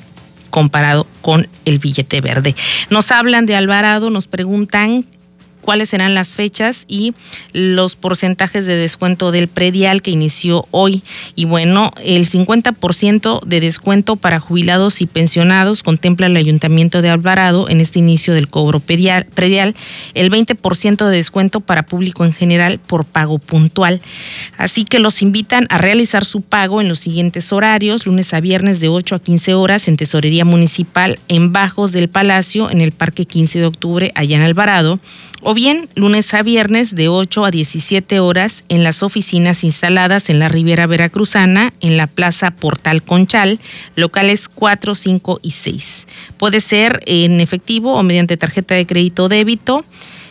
comparado 0.49 1.05
con 1.21 1.49
el 1.65 1.79
billete 1.79 2.21
verde. 2.21 2.55
Nos 2.89 3.11
hablan 3.11 3.45
de 3.45 3.57
Alvarado, 3.57 4.09
nos 4.09 4.27
preguntan 4.27 5.05
cuáles 5.65 5.89
serán 5.89 6.13
las 6.13 6.29
fechas 6.29 6.85
y 6.87 7.13
los 7.51 7.95
porcentajes 7.95 8.65
de 8.65 8.77
descuento 8.77 9.31
del 9.31 9.47
predial 9.47 10.01
que 10.01 10.11
inició 10.11 10.67
hoy. 10.71 11.03
Y 11.35 11.45
bueno, 11.45 11.91
el 12.03 12.25
50% 12.25 13.43
de 13.43 13.59
descuento 13.59 14.15
para 14.15 14.39
jubilados 14.39 15.01
y 15.01 15.07
pensionados 15.07 15.83
contempla 15.83 16.27
el 16.27 16.37
Ayuntamiento 16.37 17.01
de 17.01 17.09
Alvarado 17.09 17.67
en 17.67 17.81
este 17.81 17.99
inicio 17.99 18.33
del 18.33 18.47
cobro 18.47 18.79
predial, 18.79 19.25
el 20.13 20.31
20% 20.31 21.09
de 21.09 21.15
descuento 21.15 21.59
para 21.59 21.85
público 21.85 22.23
en 22.23 22.33
general 22.33 22.79
por 22.79 23.05
pago 23.05 23.39
puntual. 23.39 24.01
Así 24.57 24.85
que 24.85 24.99
los 24.99 25.21
invitan 25.21 25.65
a 25.69 25.79
realizar 25.79 26.25
su 26.25 26.41
pago 26.41 26.79
en 26.79 26.87
los 26.87 26.99
siguientes 26.99 27.51
horarios, 27.51 28.05
lunes 28.05 28.33
a 28.33 28.39
viernes 28.39 28.79
de 28.79 28.89
8 28.89 29.15
a 29.15 29.19
15 29.19 29.55
horas 29.55 29.87
en 29.87 29.97
Tesorería 29.97 30.45
Municipal 30.45 31.19
en 31.27 31.51
Bajos 31.51 31.91
del 31.91 32.07
Palacio, 32.07 32.69
en 32.69 32.81
el 32.81 32.91
Parque 32.91 33.25
15 33.25 33.59
de 33.59 33.65
Octubre, 33.65 34.11
allá 34.15 34.35
en 34.35 34.43
Alvarado 34.43 34.99
o 35.47 35.53
bien 35.53 35.87
lunes 35.93 36.33
a 36.33 36.41
viernes 36.41 36.95
de 36.95 37.07
8 37.07 37.45
a 37.45 37.51
17 37.51 38.19
horas 38.19 38.63
en 38.67 38.83
las 38.83 39.03
oficinas 39.03 39.63
instaladas 39.63 40.31
en 40.31 40.39
la 40.39 40.49
Riviera 40.49 40.87
Veracruzana, 40.87 41.71
en 41.81 41.97
la 41.97 42.07
Plaza 42.07 42.49
Portal 42.49 43.03
Conchal, 43.03 43.59
locales 43.95 44.49
4, 44.49 44.95
5 44.95 45.39
y 45.43 45.51
6. 45.51 46.07
Puede 46.37 46.61
ser 46.61 46.99
en 47.05 47.39
efectivo 47.41 47.93
o 47.93 48.01
mediante 48.01 48.37
tarjeta 48.37 48.73
de 48.73 48.87
crédito 48.87 49.29
débito 49.29 49.85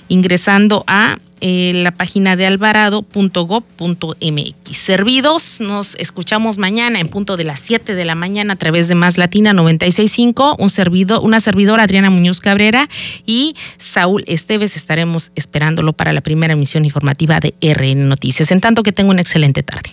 ingresando 0.09 0.83
a 0.88 1.20
eh, 1.47 1.73
la 1.75 1.91
página 1.91 2.37
de 2.37 2.47
alvarado.gov.mx. 2.47 4.75
Servidos, 4.75 5.61
nos 5.61 5.95
escuchamos 5.97 6.57
mañana 6.57 7.01
en 7.01 7.09
punto 7.09 7.37
de 7.37 7.45
las 7.45 7.61
7 7.61 7.95
de 7.95 8.05
la 8.07 8.15
mañana 8.15 8.55
a 8.55 8.57
través 8.57 8.89
de 8.89 8.95
Más 8.95 9.19
Latina 9.19 9.53
965, 9.53 10.57
un 10.59 10.71
servidor, 10.71 11.21
una 11.23 11.41
servidora 11.41 11.83
Adriana 11.83 12.09
Muñoz 12.09 12.41
Cabrera 12.41 12.89
y 13.27 13.57
Saúl 13.77 14.25
Esteves 14.27 14.79
estaremos 14.79 15.33
esperándolo 15.35 15.93
para 15.93 16.15
la 16.15 16.23
primera 16.23 16.55
emisión 16.55 16.87
informativa 16.87 17.41
de 17.41 17.53
RN 17.61 18.09
Noticias. 18.09 18.51
En 18.51 18.63
tanto 18.63 18.83
que 18.83 18.93
tengo 18.93 19.11
una 19.11 19.21
excelente 19.21 19.63
tarde. 19.63 19.91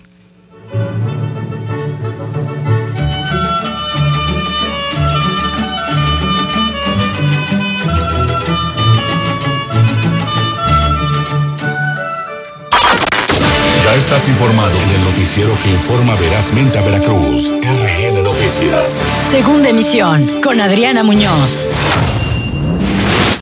Estás 14.02 14.28
informado 14.30 14.72
en 14.82 14.90
el 14.96 15.04
noticiero 15.04 15.56
que 15.64 15.70
informa 15.70 16.16
verazmente 16.16 16.80
a 16.80 16.82
Veracruz. 16.82 17.52
RN 17.52 18.24
Noticias. 18.24 19.04
Segunda 19.30 19.70
emisión 19.70 20.42
con 20.42 20.60
Adriana 20.60 21.04
Muñoz. 21.04 21.68